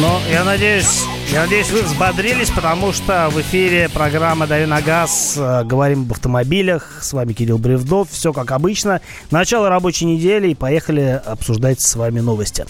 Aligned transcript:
Но 0.00 0.20
я 0.30 0.44
надеюсь, 0.44 1.06
я 1.32 1.42
надеюсь, 1.42 1.70
вы 1.70 1.82
взбодрились, 1.82 2.50
потому 2.50 2.92
что 2.92 3.28
в 3.30 3.40
эфире 3.40 3.88
программа 3.88 4.46
«Дави 4.46 4.64
на 4.64 4.80
газ». 4.80 5.34
Э, 5.36 5.62
говорим 5.62 6.02
об 6.02 6.12
автомобилях. 6.12 6.98
С 7.02 7.12
вами 7.12 7.34
Кирилл 7.34 7.58
Бревдов. 7.58 8.08
Все 8.10 8.32
как 8.32 8.50
обычно. 8.50 9.00
Начало 9.30 9.68
рабочей 9.68 10.06
недели 10.06 10.48
и 10.48 10.54
поехали 10.54 11.20
обсуждать 11.24 11.80
с 11.80 11.96
вами 11.96 12.20
новости. 12.20 12.64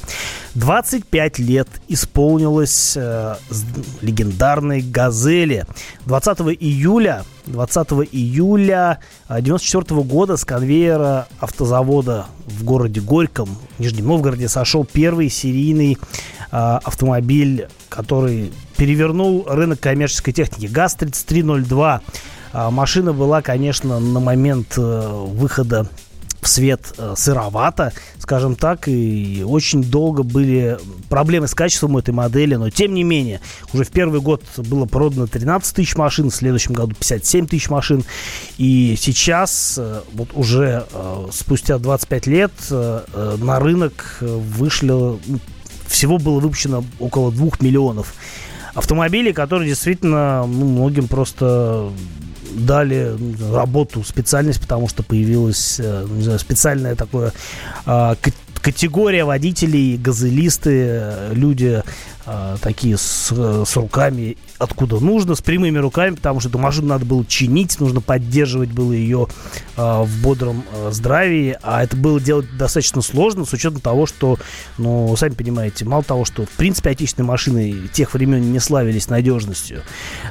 25 0.54 1.38
лет 1.38 1.68
исполнилось 1.86 2.94
э, 2.96 3.36
легендарной 4.00 4.80
«Газели». 4.80 5.64
20 6.06 6.40
июля 6.60 7.24
20 7.48 7.92
июля 8.12 8.98
1994 9.28 10.02
года 10.02 10.36
с 10.36 10.44
конвейера 10.44 11.28
автозавода 11.40 12.26
в 12.46 12.64
городе 12.64 13.00
Горьком, 13.00 13.48
Нижнем 13.78 14.06
Новгороде, 14.06 14.48
сошел 14.48 14.84
первый 14.84 15.30
серийный 15.30 15.98
э, 16.50 16.56
автомобиль 16.56 17.68
который 17.88 18.52
перевернул 18.76 19.44
рынок 19.48 19.80
коммерческой 19.80 20.32
техники. 20.32 20.66
ГАЗ-3302. 20.66 22.00
А, 22.52 22.70
машина 22.70 23.12
была, 23.12 23.42
конечно, 23.42 24.00
на 24.00 24.20
момент 24.20 24.74
э, 24.76 25.24
выхода 25.26 25.88
в 26.40 26.48
свет 26.48 26.94
э, 26.96 27.14
сыровато, 27.16 27.92
скажем 28.18 28.54
так, 28.54 28.88
и 28.88 29.44
очень 29.46 29.82
долго 29.82 30.22
были 30.22 30.78
проблемы 31.08 31.48
с 31.48 31.54
качеством 31.54 31.96
этой 31.96 32.14
модели, 32.14 32.54
но 32.54 32.70
тем 32.70 32.94
не 32.94 33.02
менее, 33.02 33.40
уже 33.72 33.84
в 33.84 33.90
первый 33.90 34.20
год 34.20 34.44
было 34.56 34.86
продано 34.86 35.26
13 35.26 35.74
тысяч 35.74 35.96
машин, 35.96 36.30
в 36.30 36.34
следующем 36.34 36.74
году 36.74 36.94
57 36.94 37.48
тысяч 37.48 37.68
машин, 37.68 38.04
и 38.56 38.96
сейчас, 38.98 39.74
э, 39.78 40.02
вот 40.12 40.30
уже 40.34 40.86
спустя 41.32 41.78
25 41.78 42.26
лет, 42.28 42.52
на 42.70 43.58
рынок 43.58 44.18
вышли 44.20 45.18
всего 45.88 46.18
было 46.18 46.38
выпущено 46.40 46.84
около 46.98 47.32
двух 47.32 47.60
миллионов 47.60 48.14
автомобилей, 48.74 49.32
которые 49.32 49.68
действительно 49.68 50.46
ну, 50.46 50.66
многим 50.66 51.08
просто 51.08 51.90
дали 52.52 53.16
работу, 53.52 54.04
специальность, 54.04 54.60
потому 54.60 54.88
что 54.88 55.02
появилась 55.02 55.78
э, 55.80 56.06
не 56.10 56.22
знаю, 56.22 56.38
специальное 56.38 56.94
такое 56.94 57.32
а, 57.84 58.16
категория 58.62 59.24
водителей, 59.24 59.96
газелисты, 59.96 60.86
э, 60.88 61.32
люди 61.34 61.82
э, 62.28 62.56
такие 62.60 62.96
с, 62.96 63.32
с 63.32 63.76
руками 63.76 64.36
откуда 64.58 64.98
нужно, 64.98 65.34
с 65.34 65.40
прямыми 65.40 65.78
руками, 65.78 66.14
потому 66.16 66.40
что 66.40 66.48
эту 66.48 66.58
машину 66.58 66.88
надо 66.88 67.04
было 67.04 67.24
чинить, 67.24 67.78
нужно 67.80 68.00
поддерживать 68.00 68.70
было 68.70 68.92
ее 68.92 69.28
э, 69.76 70.02
в 70.02 70.22
бодром 70.22 70.64
э, 70.72 70.90
здравии, 70.92 71.56
а 71.62 71.82
это 71.82 71.96
было 71.96 72.20
делать 72.20 72.46
достаточно 72.56 73.00
сложно 73.02 73.44
с 73.44 73.52
учетом 73.52 73.80
того, 73.80 74.06
что, 74.06 74.38
ну, 74.76 75.14
сами 75.16 75.34
понимаете, 75.34 75.84
мало 75.84 76.02
того, 76.02 76.24
что 76.24 76.44
в 76.44 76.50
принципе 76.50 76.90
отечественные 76.90 77.28
машины 77.28 77.88
тех 77.92 78.12
времен 78.14 78.52
не 78.52 78.58
славились 78.58 79.08
надежностью, 79.08 79.82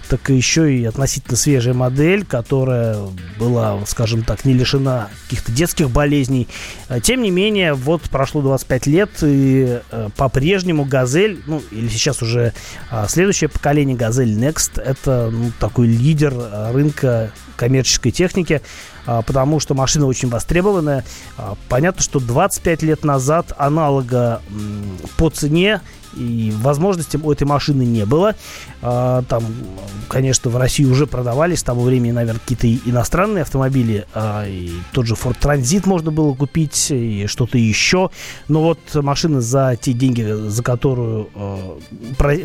так 0.10 0.30
еще 0.30 0.74
и 0.74 0.86
относительно 0.86 1.38
свежая 1.38 1.74
модель, 1.74 2.26
которая 2.26 2.98
была, 3.40 3.80
скажем 3.86 4.24
так, 4.24 4.44
не 4.46 4.54
лишена 4.54 5.10
каких-то 5.24 5.52
детских 5.52 5.90
болезней. 5.90 6.48
Тем 7.04 7.22
не 7.22 7.32
менее, 7.32 7.74
вот 7.74 8.04
прошло 8.04 8.42
25 8.42 8.88
лет, 8.88 9.10
и 9.22 9.80
э, 9.90 10.10
по-прежнему 10.18 10.84
«Газель», 10.84 11.42
ну, 11.48 11.62
или 11.72 11.87
сейчас 11.90 12.22
уже 12.22 12.54
э, 12.92 13.06
следующее 13.08 13.50
поколение 13.50 13.96
«Газель 13.96 14.38
Next»— 14.38 14.82
это 14.82 15.30
ну, 15.32 15.52
такой 15.60 15.88
лидер 15.88 16.34
э, 16.34 16.72
рынка 16.72 17.32
коммерческой 17.56 18.12
техники, 18.12 18.62
потому 19.26 19.60
что 19.60 19.74
машина 19.74 20.06
очень 20.06 20.30
востребованная. 20.30 21.06
Э, 21.38 21.54
понятно, 21.70 22.02
что 22.02 22.20
25 22.20 22.84
лет 22.84 23.04
назад 23.04 23.54
аналога 23.58 24.42
по 25.18 25.30
цене 25.30 25.82
и 26.18 26.52
возможностям 26.62 27.26
у 27.26 27.32
этой 27.32 27.46
машины 27.46 27.84
не 27.84 28.06
было. 28.06 28.36
А, 28.82 29.24
там, 29.24 29.44
конечно, 30.08 30.50
в 30.50 30.58
России 30.58 30.86
уже 30.86 31.08
продавались 31.08 31.60
с 31.60 31.64
того 31.64 31.84
времени, 31.84 32.12
наверное, 32.12 32.40
какие-то 32.40 32.90
иностранные 32.90 33.44
автомобили. 33.44 34.06
А, 34.14 34.46
и 34.48 34.72
тот 34.92 35.06
же 35.06 35.16
Ford 35.16 35.38
Transit 35.40 35.84
можно 35.86 36.12
было 36.12 36.34
купить, 36.34 36.88
и 36.92 37.26
что-то 37.28 37.58
еще. 37.58 38.10
Но 38.48 38.64
вот 38.64 38.80
машина 38.96 39.42
за 39.42 39.78
те 39.80 39.94
деньги, 39.94 40.24
за 40.24 40.64
которую, 40.64 41.30
а, 41.36 41.78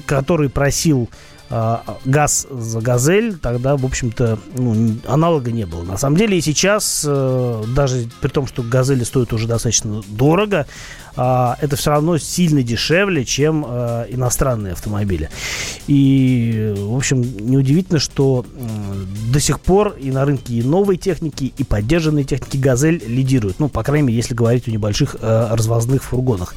которые 0.07 0.51
просил 0.51 1.09
а, 1.11 1.32
газ 1.53 2.47
за 2.51 2.81
газель, 2.81 3.37
тогда, 3.37 3.77
в 3.77 3.85
общем-то, 3.85 4.39
ну, 4.57 4.97
аналога 5.07 5.53
не 5.53 5.67
было. 5.67 5.83
На 5.83 5.99
самом 5.99 6.17
деле 6.17 6.39
и 6.39 6.41
сейчас, 6.41 7.05
э, 7.07 7.65
даже 7.77 8.09
при 8.21 8.29
том, 8.29 8.47
что 8.47 8.63
газели 8.63 9.05
стоят 9.05 9.33
уже 9.33 9.47
достаточно 9.47 10.03
дорого, 10.09 10.67
а, 11.15 11.59
это 11.61 11.77
все 11.77 11.91
равно 11.91 12.17
сильно 12.17 12.63
дешевле, 12.63 13.25
чем 13.25 13.67
э, 13.69 14.07
иностранные 14.09 14.73
автомобили. 14.73 15.29
И, 15.87 16.75
в 16.77 16.97
общем, 16.97 17.21
неудивительно, 17.21 17.99
что 17.99 18.47
до 19.31 19.39
сих 19.39 19.61
пор 19.61 19.97
и 20.01 20.11
на 20.11 20.25
рынке 20.25 20.55
и 20.55 20.63
новой 20.63 20.97
техники, 20.97 21.53
и 21.55 21.65
поддержанной 21.65 22.25
техники 22.25 22.57
«Газель» 22.57 23.03
лидируют. 23.07 23.59
Ну, 23.59 23.69
по 23.69 23.83
крайней 23.83 24.07
мере, 24.07 24.17
если 24.17 24.35
говорить 24.35 24.69
о 24.69 24.71
небольших 24.71 25.17
э, 25.21 25.49
развозных 25.51 26.03
фургонах. 26.03 26.55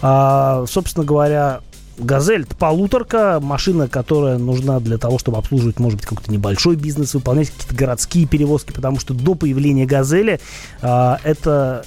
А, 0.00 0.64
собственно 0.66 1.04
говоря, 1.04 1.60
Газель 1.98 2.46
полуторка, 2.46 3.40
машина, 3.40 3.88
которая 3.88 4.38
нужна 4.38 4.80
для 4.80 4.98
того, 4.98 5.18
чтобы 5.18 5.38
обслуживать, 5.38 5.78
может 5.80 5.98
быть, 5.98 6.08
какой-то 6.08 6.30
небольшой 6.32 6.76
бизнес, 6.76 7.14
выполнять 7.14 7.50
какие-то 7.50 7.74
городские 7.74 8.26
перевозки, 8.26 8.72
потому 8.72 9.00
что 9.00 9.14
до 9.14 9.34
появления 9.34 9.86
Газели 9.86 10.40
а, 10.80 11.18
это, 11.24 11.84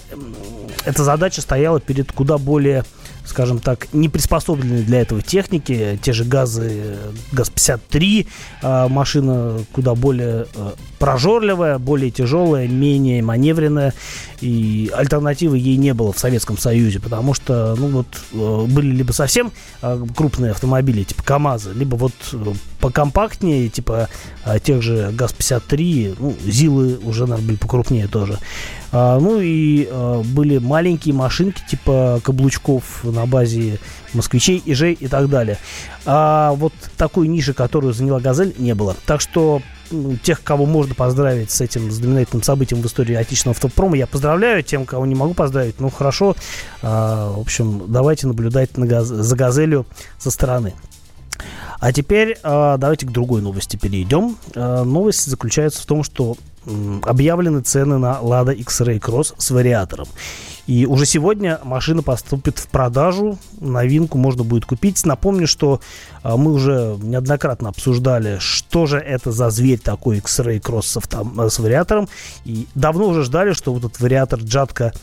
эта 0.85 1.03
задача 1.03 1.41
стояла 1.41 1.79
перед 1.79 2.11
куда 2.11 2.37
более 2.37 2.83
скажем 3.31 3.59
так, 3.59 3.87
не 3.93 4.09
приспособленные 4.09 4.83
для 4.83 5.01
этого 5.01 5.21
техники. 5.21 5.97
Те 6.01 6.13
же 6.13 6.25
газы, 6.25 6.97
ГАЗ-53, 7.31 8.27
а, 8.61 8.87
машина 8.89 9.59
куда 9.71 9.95
более 9.95 10.47
а, 10.53 10.75
прожорливая, 10.99 11.79
более 11.79 12.11
тяжелая, 12.11 12.67
менее 12.67 13.23
маневренная. 13.23 13.93
И 14.41 14.91
альтернативы 14.93 15.57
ей 15.57 15.77
не 15.77 15.93
было 15.93 16.11
в 16.11 16.19
Советском 16.19 16.57
Союзе, 16.57 16.99
потому 16.99 17.33
что 17.33 17.75
ну, 17.77 18.03
вот, 18.33 18.67
были 18.69 18.87
либо 18.87 19.11
совсем 19.11 19.51
крупные 20.15 20.51
автомобили, 20.51 21.03
типа 21.03 21.23
КАМАЗа, 21.23 21.71
либо 21.73 21.95
вот 21.95 22.13
покомпактнее, 22.81 23.69
типа 23.69 24.09
тех 24.63 24.81
же 24.81 25.11
ГАЗ-53, 25.11 26.15
ну, 26.19 26.35
ЗИЛы 26.43 26.99
уже, 27.03 27.27
наверное, 27.27 27.47
были 27.47 27.57
покрупнее 27.57 28.07
тоже. 28.07 28.39
А, 28.91 29.19
ну 29.19 29.39
и 29.39 29.87
а, 29.89 30.21
были 30.23 30.57
маленькие 30.57 31.13
машинки 31.13 31.61
типа 31.69 32.19
каблучков 32.23 33.03
на 33.03 33.25
базе 33.25 33.79
москвичей, 34.13 34.61
ижей 34.65 34.93
и 34.93 35.07
так 35.07 35.29
далее. 35.29 35.57
А 36.05 36.51
вот 36.53 36.73
такой 36.97 37.27
ниши, 37.27 37.53
которую 37.53 37.93
заняла 37.93 38.19
«Газель», 38.19 38.53
не 38.57 38.75
было. 38.75 38.95
Так 39.05 39.21
что 39.21 39.61
ну, 39.91 40.17
тех, 40.17 40.43
кого 40.43 40.65
можно 40.65 40.95
поздравить 40.95 41.51
с 41.51 41.61
этим 41.61 41.91
знаменательным 41.91 42.43
событием 42.43 42.81
в 42.81 42.85
истории 42.85 43.15
отечественного 43.15 43.55
автопрома, 43.55 43.97
я 43.97 44.07
поздравляю. 44.07 44.63
Тем, 44.63 44.85
кого 44.85 45.05
не 45.05 45.15
могу 45.15 45.33
поздравить, 45.33 45.79
ну 45.79 45.89
хорошо. 45.89 46.35
А, 46.81 47.31
в 47.31 47.39
общем, 47.39 47.83
давайте 47.87 48.27
наблюдать 48.27 48.71
за 48.75 49.35
«Газелью» 49.35 49.85
со 50.17 50.31
стороны. 50.31 50.73
А 51.81 51.91
теперь 51.91 52.37
э, 52.41 52.75
давайте 52.77 53.07
к 53.07 53.11
другой 53.11 53.41
новости 53.41 53.75
перейдем. 53.75 54.37
Э, 54.53 54.83
новость 54.83 55.25
заключается 55.25 55.81
в 55.81 55.85
том, 55.87 56.03
что 56.03 56.37
объявлены 57.03 57.61
цены 57.61 57.97
на 57.97 58.19
Lada 58.21 58.53
X-Ray 58.53 58.99
Cross 58.99 59.33
с 59.39 59.49
вариатором. 59.49 60.05
И 60.67 60.85
уже 60.85 61.07
сегодня 61.07 61.59
машина 61.63 62.03
поступит 62.03 62.59
в 62.59 62.67
продажу, 62.67 63.39
новинку 63.59 64.19
можно 64.19 64.43
будет 64.43 64.65
купить. 64.65 65.03
Напомню, 65.03 65.47
что 65.47 65.81
а, 66.21 66.37
мы 66.37 66.53
уже 66.53 66.97
неоднократно 67.01 67.69
обсуждали, 67.69 68.37
что 68.39 68.85
же 68.85 68.99
это 68.99 69.31
за 69.31 69.49
зверь 69.49 69.79
такой 69.79 70.19
X-Ray 70.19 70.61
Cross 70.61 70.83
с, 70.83 70.97
авто, 70.97 71.49
с 71.49 71.57
вариатором. 71.57 72.07
И 72.45 72.67
давно 72.75 73.07
уже 73.07 73.23
ждали, 73.23 73.53
что 73.53 73.73
вот 73.73 73.85
этот 73.85 73.99
вариатор 73.99 74.39
Джатка 74.39 74.93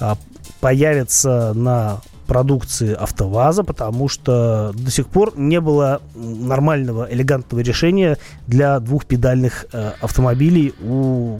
а, 0.00 0.18
появится 0.60 1.52
на 1.54 2.02
продукции 2.26 2.94
АвтоВАЗа, 2.94 3.64
потому 3.64 4.08
что 4.08 4.72
до 4.74 4.90
сих 4.90 5.08
пор 5.08 5.32
не 5.36 5.60
было 5.60 6.00
нормального, 6.14 7.06
элегантного 7.10 7.60
решения 7.60 8.18
для 8.46 8.80
двухпедальных 8.80 9.66
э, 9.72 9.92
автомобилей 10.00 10.74
у 10.82 11.38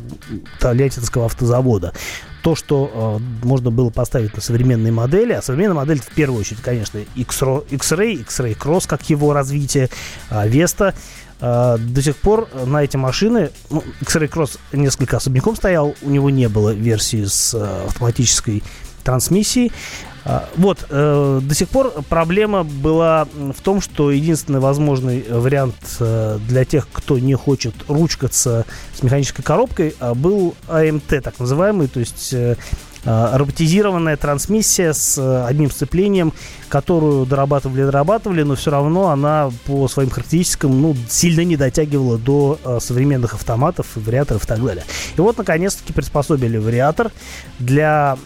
Тольяттинского 0.60 1.26
автозавода. 1.26 1.92
То, 2.42 2.54
что 2.54 3.18
э, 3.20 3.44
можно 3.46 3.70
было 3.70 3.90
поставить 3.90 4.34
на 4.34 4.42
современные 4.42 4.92
модели, 4.92 5.32
а 5.32 5.42
современная 5.42 5.76
модель 5.76 6.00
в 6.00 6.14
первую 6.14 6.40
очередь, 6.40 6.60
конечно, 6.60 6.98
X-Ray, 7.16 7.64
X-Ray 7.70 8.56
Cross, 8.56 8.86
как 8.86 9.08
его 9.08 9.32
развитие, 9.32 9.88
э, 10.30 10.48
Vesta, 10.48 10.94
Uh, 11.40 11.76
до 11.78 12.00
сих 12.00 12.16
пор 12.16 12.48
на 12.64 12.84
эти 12.84 12.96
машины, 12.96 13.50
ну, 13.68 13.82
X-Ray 14.00 14.30
Cross 14.30 14.58
несколько 14.72 15.16
особняком 15.16 15.56
стоял, 15.56 15.94
у 16.00 16.08
него 16.08 16.30
не 16.30 16.48
было 16.48 16.70
версии 16.70 17.24
с 17.24 17.54
uh, 17.54 17.86
автоматической 17.86 18.62
трансмиссией. 19.02 19.72
А, 20.24 20.48
вот, 20.56 20.86
э, 20.88 21.40
до 21.42 21.54
сих 21.54 21.68
пор 21.68 21.92
проблема 22.08 22.64
была 22.64 23.26
в 23.34 23.60
том, 23.62 23.80
что 23.80 24.10
единственный 24.10 24.60
возможный 24.60 25.22
вариант 25.28 25.74
э, 26.00 26.38
для 26.48 26.64
тех, 26.64 26.88
кто 26.90 27.18
не 27.18 27.34
хочет 27.34 27.74
ручкаться 27.88 28.64
с 28.94 29.02
механической 29.02 29.42
коробкой, 29.42 29.94
а, 30.00 30.14
был 30.14 30.54
АМТ, 30.68 31.22
так 31.22 31.38
называемый, 31.38 31.88
то 31.88 32.00
есть 32.00 32.32
э, 32.32 32.56
роботизированная 33.04 34.16
трансмиссия 34.16 34.92
с 34.92 35.46
одним 35.46 35.70
сцеплением, 35.70 36.32
которую 36.68 37.26
дорабатывали, 37.26 37.84
дорабатывали, 37.84 38.42
но 38.42 38.54
все 38.54 38.70
равно 38.70 39.08
она 39.08 39.50
по 39.66 39.88
своим 39.88 40.10
характеристикам 40.10 40.80
ну, 40.80 40.96
сильно 41.08 41.42
не 41.42 41.56
дотягивала 41.56 42.18
до 42.18 42.58
современных 42.80 43.34
автоматов, 43.34 43.86
вариаторов 43.94 44.44
и 44.44 44.46
так 44.46 44.64
далее. 44.64 44.84
И 45.16 45.20
вот, 45.20 45.38
наконец-таки, 45.38 45.92
приспособили 45.92 46.58
вариатор 46.58 47.12
для 47.58 48.16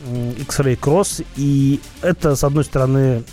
X-Ray 0.40 0.78
Cross, 0.78 1.24
и 1.36 1.80
это, 2.02 2.36
с 2.36 2.44
одной 2.44 2.64
стороны, 2.64 3.24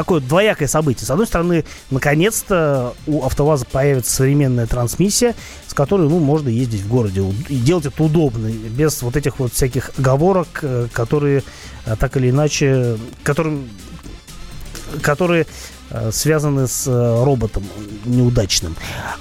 такое 0.00 0.22
двоякое 0.22 0.66
событие. 0.66 1.04
С 1.04 1.10
одной 1.10 1.26
стороны, 1.26 1.62
наконец-то 1.90 2.94
у 3.06 3.22
АвтоВАЗа 3.22 3.66
появится 3.66 4.10
современная 4.10 4.66
трансмиссия, 4.66 5.34
с 5.66 5.74
которой, 5.74 6.08
ну, 6.08 6.20
можно 6.20 6.48
ездить 6.48 6.80
в 6.80 6.88
городе. 6.88 7.22
И 7.50 7.56
делать 7.56 7.84
это 7.84 8.02
удобно, 8.02 8.46
без 8.46 9.02
вот 9.02 9.16
этих 9.16 9.38
вот 9.38 9.52
всяких 9.52 9.90
оговорок, 9.98 10.60
э, 10.62 10.86
которые 10.90 11.42
э, 11.84 11.96
так 12.00 12.16
или 12.16 12.30
иначе, 12.30 12.96
которым, 13.22 13.68
которые 15.02 15.46
э, 15.90 16.10
связаны 16.12 16.66
с 16.66 16.86
роботом 16.86 17.64
неудачным. 18.06 18.76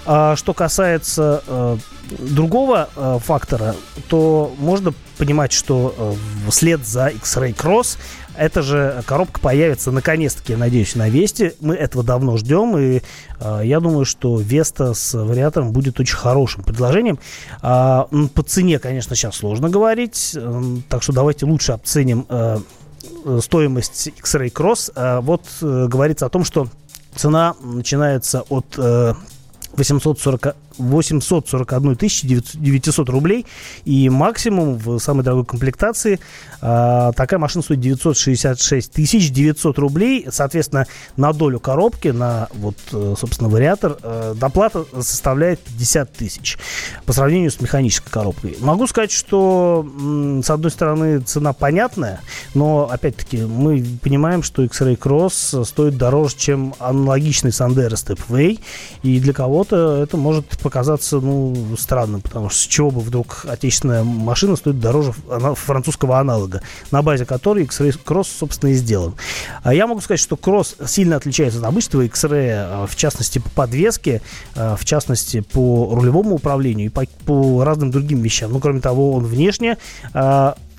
А 0.06 0.38
что 0.38 0.54
касается 0.54 1.78
другого 2.20 2.88
фактора, 3.26 3.76
то 4.08 4.56
можно 4.58 4.94
понимать, 5.18 5.52
что 5.52 6.16
вслед 6.50 6.88
за 6.88 7.08
X-Ray 7.08 7.54
Cross 7.54 7.98
эта 8.40 8.62
же 8.62 9.04
коробка 9.06 9.40
появится 9.42 9.92
наконец-таки, 9.92 10.54
я 10.54 10.58
надеюсь, 10.58 10.96
на 10.96 11.10
Весте. 11.10 11.54
Мы 11.60 11.76
этого 11.76 12.04
давно 12.04 12.38
ждем, 12.38 12.78
и 12.78 13.02
э, 13.40 13.62
я 13.66 13.80
думаю, 13.80 14.06
что 14.06 14.40
Веста 14.40 14.94
с 14.94 15.14
вариатором 15.14 15.74
будет 15.74 16.00
очень 16.00 16.16
хорошим 16.16 16.64
предложением. 16.64 17.20
Э, 17.62 18.06
по 18.34 18.44
цене, 18.44 18.80
конечно, 18.80 19.16
сейчас 19.16 19.36
сложно 19.36 19.70
говорить, 19.70 20.32
э, 20.36 20.64
так 20.88 21.04
что 21.04 21.12
давайте 21.12 21.46
лучше 21.46 21.74
обценим 21.74 22.26
э, 22.30 22.60
стоимость 23.42 24.08
X-Ray 24.08 24.52
Cross. 24.52 24.94
Э, 24.96 25.20
вот 25.20 25.44
э, 25.62 25.88
говорится 25.88 26.26
о 26.26 26.30
том, 26.30 26.46
что 26.46 26.68
цена 27.16 27.56
начинается 27.62 28.44
от 28.50 28.66
э, 28.78 29.14
840 29.74 30.56
841 30.80 31.96
900 31.96 33.10
рублей. 33.10 33.46
И 33.86 34.10
максимум 34.10 34.78
в 34.78 35.00
самой 35.00 35.24
дорогой 35.24 35.46
комплектации 35.46 36.20
э, 36.62 37.12
такая 37.16 37.40
машина 37.40 37.64
стоит 37.64 37.80
966 37.80 38.92
тысяч 38.92 39.32
900 39.32 39.78
рублей. 39.78 40.26
Соответственно, 40.30 40.88
на 41.18 41.34
долю 41.34 41.60
коробки, 41.60 42.10
на 42.10 42.48
вот, 42.54 42.78
э, 42.92 43.16
собственно, 43.18 43.50
вариатор, 43.50 43.98
э, 44.02 44.34
доплата 44.36 44.86
составляет 44.96 45.60
50 45.60 46.14
тысяч 46.14 46.58
по 47.06 47.14
сравнению 47.14 47.52
с 47.52 47.62
механической 47.62 48.10
коробкой. 48.10 48.58
Могу 48.60 48.88
сказать, 48.88 49.12
что, 49.12 49.86
с 50.44 50.50
одной 50.50 50.72
стороны, 50.72 51.20
цена 51.20 51.54
понятная, 51.54 52.22
но, 52.54 52.90
опять-таки, 52.90 53.42
мы 53.44 53.84
понимаем, 54.02 54.44
что 54.44 54.64
X-Ray 54.64 54.98
Cross 54.98 55.66
стоит 55.66 55.98
дороже, 55.98 56.36
чем 56.38 56.74
аналогичный 56.80 57.52
Sandero 57.52 57.92
Stepway, 57.92 58.60
и 59.04 59.20
для 59.20 59.34
кого-то 59.34 60.02
это 60.02 60.18
может 60.18 60.46
показаться, 60.70 61.20
ну, 61.20 61.56
странным, 61.80 62.22
потому 62.22 62.52
что 62.52 62.60
с 62.60 62.68
чего 62.68 62.92
бы 62.92 63.02
вдруг 63.02 63.44
отечественная 63.50 64.04
машина 64.04 64.56
стоит 64.56 64.80
дороже 64.80 65.14
французского 65.56 66.20
аналога, 66.20 66.62
на 66.92 67.02
базе 67.02 67.26
которой 67.26 67.64
X-Ray 67.64 67.98
Cross, 68.06 68.28
собственно, 68.38 68.70
и 68.70 68.76
сделан. 68.76 69.16
А 69.64 69.74
я 69.74 69.88
могу 69.88 70.00
сказать, 70.00 70.20
что 70.20 70.36
Cross 70.36 70.88
сильно 70.88 71.16
отличается 71.16 71.58
от 71.58 71.66
обычного 71.66 72.04
X-Ray, 72.04 72.52
а, 72.52 72.86
в 72.86 72.96
частности, 72.96 73.40
по 73.40 73.50
подвеске, 73.50 74.22
а, 74.56 74.76
в 74.76 74.86
частности, 74.86 75.40
по 75.40 75.90
рулевому 75.92 76.36
управлению 76.36 76.86
и 76.86 76.90
по, 76.90 77.06
по 77.26 77.64
разным 77.64 77.90
другим 77.90 78.22
вещам. 78.22 78.54
Ну, 78.54 78.60
кроме 78.60 78.80
того, 78.80 79.14
он 79.14 79.26
внешне 79.26 79.78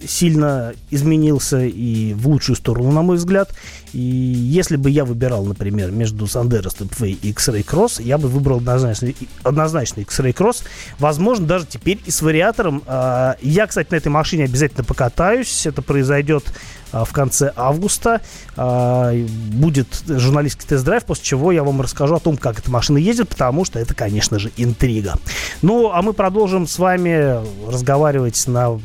сильно 0.06 0.72
изменился 0.90 1.64
и 1.64 2.14
в 2.14 2.28
лучшую 2.28 2.56
сторону, 2.56 2.90
на 2.92 3.02
мой 3.02 3.16
взгляд. 3.16 3.52
И 3.92 3.98
если 3.98 4.76
бы 4.76 4.90
я 4.90 5.04
выбирал, 5.04 5.44
например, 5.44 5.90
между 5.90 6.26
Sandero 6.26 6.66
Stepway 6.66 7.18
и 7.20 7.30
X-Ray 7.30 7.64
Cross, 7.64 8.02
я 8.02 8.18
бы 8.18 8.28
выбрал 8.28 8.58
однозначно, 8.58 9.12
однозначно 9.42 10.00
X-Ray 10.00 10.34
Cross. 10.34 10.64
Возможно, 10.98 11.46
даже 11.46 11.66
теперь 11.66 12.00
и 12.04 12.10
с 12.10 12.22
вариатором. 12.22 12.82
А, 12.86 13.36
я, 13.42 13.66
кстати, 13.66 13.88
на 13.90 13.96
этой 13.96 14.08
машине 14.08 14.44
обязательно 14.44 14.84
покатаюсь. 14.84 15.66
Это 15.66 15.82
произойдет 15.82 16.44
в 16.92 17.12
конце 17.12 17.52
августа. 17.56 18.20
А, 18.56 19.12
будет 19.52 20.02
журналистский 20.06 20.66
тест-драйв, 20.68 21.04
после 21.04 21.24
чего 21.24 21.52
я 21.52 21.62
вам 21.62 21.80
расскажу 21.80 22.16
о 22.16 22.20
том, 22.20 22.36
как 22.36 22.58
эта 22.58 22.70
машина 22.70 22.98
ездит, 22.98 23.28
потому 23.28 23.64
что 23.64 23.78
это, 23.78 23.94
конечно 23.94 24.38
же, 24.38 24.50
интрига. 24.56 25.16
Ну, 25.62 25.90
а 25.92 26.02
мы 26.02 26.12
продолжим 26.12 26.66
с 26.66 26.78
вами 26.78 27.40
разговаривать 27.70 28.46
на 28.46 28.80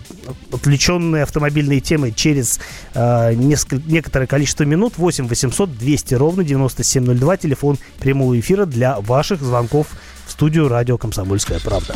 отвлеченные 0.51 1.23
автомобильные 1.23 1.79
темы 1.79 2.11
через 2.11 2.59
несколько, 2.95 3.89
некоторое 3.89 4.27
количество 4.27 4.63
минут. 4.63 4.93
8 4.97 5.27
800 5.27 5.77
200 5.77 6.13
ровно 6.15 6.43
9702, 6.43 7.37
телефон 7.37 7.77
прямого 7.99 8.39
эфира 8.39 8.65
для 8.65 8.99
ваших 8.99 9.41
звонков 9.41 9.87
в 10.25 10.31
студию 10.31 10.67
радио 10.67 10.97
«Комсомольская 10.97 11.59
правда». 11.59 11.95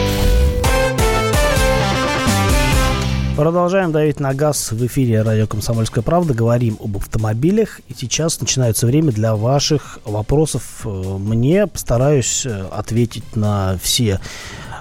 Продолжаем 3.41 3.91
давить 3.91 4.19
на 4.19 4.35
газ 4.35 4.71
в 4.71 4.85
эфире 4.85 5.23
радио 5.23 5.47
«Комсомольская 5.47 6.03
правда». 6.03 6.35
Говорим 6.35 6.77
об 6.79 6.97
автомобилях. 6.97 7.79
И 7.87 7.95
сейчас 7.97 8.39
начинается 8.39 8.85
время 8.85 9.11
для 9.11 9.35
ваших 9.35 9.97
вопросов. 10.05 10.85
Мне 10.85 11.65
постараюсь 11.65 12.45
э, 12.45 12.67
ответить 12.71 13.35
на 13.35 13.79
все 13.81 14.19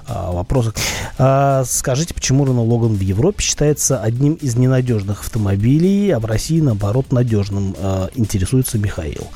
вопросы. 0.09 0.73
А, 1.19 1.65
скажите, 1.65 2.15
почему 2.15 2.45
Renault 2.45 2.69
Logan 2.69 2.95
в 2.97 3.01
Европе 3.01 3.43
считается 3.43 4.01
одним 4.01 4.35
из 4.35 4.57
ненадежных 4.57 5.21
автомобилей, 5.21 6.11
а 6.11 6.21
в 6.21 6.25
России, 6.25 6.61
наоборот, 6.61 7.13
надежным? 7.13 7.75
А, 7.79 8.09
интересуется 8.15 8.79
Михаил. 8.79 9.29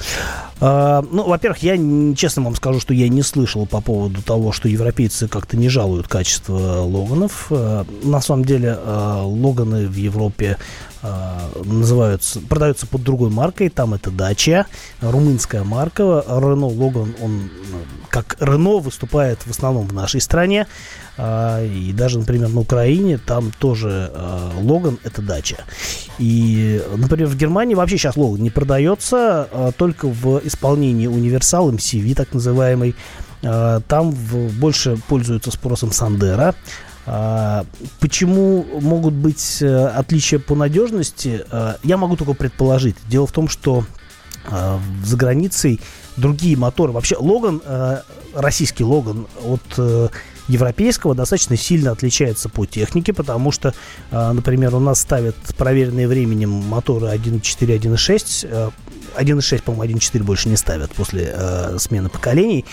Ну, 0.60 1.24
во-первых, 1.28 1.62
я 1.62 1.76
честно 2.14 2.42
вам 2.42 2.54
скажу, 2.54 2.80
что 2.80 2.94
я 2.94 3.08
не 3.08 3.22
слышал 3.22 3.66
по 3.66 3.80
поводу 3.80 4.22
того, 4.22 4.52
что 4.52 4.68
европейцы 4.68 5.28
как-то 5.28 5.56
не 5.56 5.68
жалуют 5.68 6.08
качество 6.08 6.80
Логанов. 6.80 7.50
На 8.02 8.20
самом 8.22 8.44
деле, 8.44 8.78
Логаны 8.84 9.86
в 9.88 9.96
Европе 9.96 10.56
называются, 11.64 12.40
продаются 12.40 12.86
под 12.86 13.02
другой 13.02 13.30
маркой. 13.30 13.68
Там 13.68 13.94
это 13.94 14.10
Дача, 14.10 14.66
румынская 15.00 15.64
марка. 15.64 16.02
Renault 16.02 16.76
Logan, 16.76 17.14
он 17.20 17.50
как 18.14 18.36
Рено 18.38 18.78
выступает 18.78 19.44
в 19.44 19.50
основном 19.50 19.88
в 19.88 19.92
нашей 19.92 20.20
стране. 20.20 20.68
А, 21.16 21.64
и 21.64 21.92
даже, 21.92 22.20
например, 22.20 22.48
на 22.48 22.60
Украине 22.60 23.18
там 23.18 23.50
тоже 23.58 24.08
а, 24.14 24.52
Логан 24.60 25.00
это 25.02 25.20
дача. 25.20 25.56
И, 26.20 26.80
например, 26.96 27.26
в 27.26 27.36
Германии 27.36 27.74
вообще 27.74 27.98
сейчас 27.98 28.16
Логан 28.16 28.40
не 28.40 28.50
продается, 28.50 29.48
а, 29.50 29.72
только 29.72 30.06
в 30.06 30.40
исполнении 30.44 31.08
универсал 31.08 31.72
MCV, 31.72 32.14
так 32.14 32.32
называемый. 32.32 32.94
Там 33.42 34.12
больше 34.58 34.96
пользуются 35.06 35.50
спросом 35.50 35.92
Сандера. 35.92 36.54
Почему 37.04 38.64
могут 38.80 39.14
быть 39.14 39.58
э, 39.60 39.86
отличия 39.88 40.38
по 40.38 40.54
надежности, 40.54 41.44
я 41.82 41.96
могу 41.96 42.16
только 42.16 42.32
предположить. 42.34 42.96
Дело 43.08 43.26
в 43.26 43.32
том, 43.32 43.48
что 43.48 43.84
за 45.04 45.16
границей 45.16 45.80
другие 46.16 46.56
моторы. 46.56 46.92
Вообще, 46.92 47.16
Логан, 47.16 47.62
э, 47.64 48.02
российский 48.34 48.84
Логан 48.84 49.26
от 49.42 49.62
э, 49.78 50.08
европейского 50.48 51.14
достаточно 51.14 51.56
сильно 51.56 51.92
отличается 51.92 52.50
по 52.50 52.66
технике, 52.66 53.14
потому 53.14 53.50
что, 53.50 53.72
например, 54.10 54.74
у 54.74 54.80
нас 54.80 55.00
ставят 55.00 55.36
проверенные 55.56 56.06
временем 56.06 56.50
моторы 56.50 57.06
1.4, 57.06 57.78
1.6, 57.78 58.72
1.6, 59.16 59.62
по-моему, 59.62 59.98
1.4 59.98 60.22
больше 60.22 60.48
не 60.48 60.56
ставят 60.56 60.92
после 60.92 61.32
э, 61.34 61.78
смены 61.78 62.08
поколений. 62.08 62.64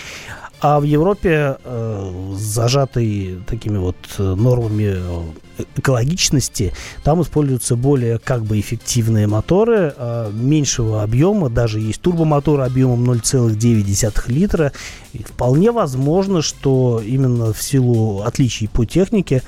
А 0.62 0.78
в 0.78 0.84
Европе, 0.84 1.56
э, 1.64 2.34
зажатый 2.36 3.40
такими 3.48 3.78
вот 3.78 3.96
э, 4.18 4.22
нормами 4.22 4.94
э, 4.94 5.64
экологичности, 5.74 6.72
там 7.02 7.20
используются 7.20 7.74
более 7.74 8.20
как 8.20 8.44
бы 8.44 8.60
эффективные 8.60 9.26
моторы 9.26 9.92
э, 9.96 10.30
меньшего 10.32 11.02
объема, 11.02 11.50
даже 11.50 11.80
есть 11.80 12.00
турбомотор 12.00 12.60
объемом 12.60 13.10
0,9 13.10 14.30
литра. 14.30 14.72
И 15.12 15.24
вполне 15.24 15.72
возможно, 15.72 16.42
что 16.42 17.02
именно 17.04 17.52
в 17.52 17.60
силу 17.60 18.22
отличий 18.22 18.68
по 18.68 18.84
технике 18.84 19.42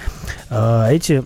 э, 0.50 0.88
эти 0.90 1.12
а 1.18 1.25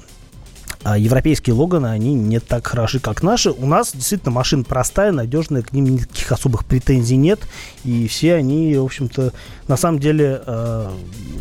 европейские 0.84 1.54
Логаны, 1.54 1.88
они 1.88 2.14
не 2.14 2.40
так 2.40 2.66
хороши, 2.66 3.00
как 3.00 3.22
наши. 3.22 3.50
У 3.50 3.66
нас 3.66 3.92
действительно 3.92 4.30
машина 4.30 4.64
простая, 4.64 5.12
надежная, 5.12 5.62
к 5.62 5.72
ним 5.72 5.84
никаких 5.84 6.30
особых 6.32 6.64
претензий 6.64 7.16
нет. 7.16 7.40
И 7.84 8.06
все 8.08 8.34
они, 8.34 8.76
в 8.76 8.84
общем-то, 8.84 9.32
на 9.68 9.76
самом 9.76 9.98
деле, 9.98 10.42
э, 10.44 10.90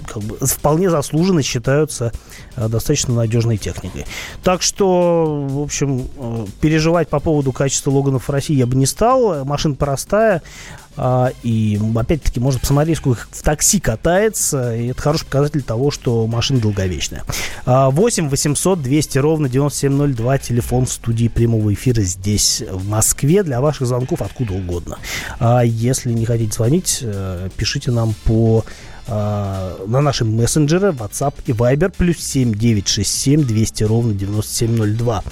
как 0.05 0.23
бы 0.23 0.37
вполне 0.45 0.89
заслуженно 0.89 1.41
считаются 1.41 2.11
э, 2.55 2.67
достаточно 2.67 3.13
надежной 3.13 3.57
техникой. 3.57 4.05
Так 4.43 4.61
что, 4.61 5.47
в 5.49 5.61
общем, 5.61 6.07
э, 6.17 6.45
переживать 6.59 7.07
по 7.07 7.19
поводу 7.19 7.53
качества 7.53 7.91
Логанов 7.91 8.27
в 8.27 8.31
России 8.31 8.55
я 8.55 8.67
бы 8.67 8.75
не 8.75 8.85
стал. 8.85 9.45
Машина 9.45 9.75
простая. 9.75 10.43
А, 10.99 11.31
и 11.43 11.79
опять-таки 11.95 12.39
можно 12.39 12.59
посмотреть, 12.59 12.97
сколько 12.97 13.27
в 13.29 13.41
такси 13.43 13.79
катается. 13.79 14.75
И 14.75 14.87
это 14.87 15.01
хороший 15.01 15.25
показатель 15.25 15.61
того, 15.61 15.91
что 15.91 16.25
машина 16.27 16.59
долговечная. 16.59 17.23
8 17.65 18.29
800 18.29 18.81
200 18.81 19.17
ровно 19.27 19.49
9702. 19.49 20.37
Телефон 20.37 20.87
студии 20.87 21.27
прямого 21.27 21.73
эфира 21.73 22.01
здесь, 22.01 22.63
в 22.71 22.87
Москве. 22.87 23.43
Для 23.43 23.59
ваших 23.59 23.85
звонков 23.85 24.21
откуда 24.21 24.53
угодно. 24.53 24.99
А 25.39 25.63
если 25.65 26.13
не 26.13 26.25
хотите 26.25 26.53
звонить, 26.53 26.99
э, 27.01 27.49
пишите 27.57 27.91
нам 27.91 28.15
по 28.23 28.63
а, 29.09 29.77
на 29.85 30.01
наши 30.01 30.23
мессенджеры 30.23 30.89
WhatsApp 30.89 31.35
и 31.45 31.51
Viber 31.51 31.93
плюс 31.97 32.17
7967 32.19 33.43
200 33.43 33.83
ровно 33.83 34.13
9702. 34.13 35.23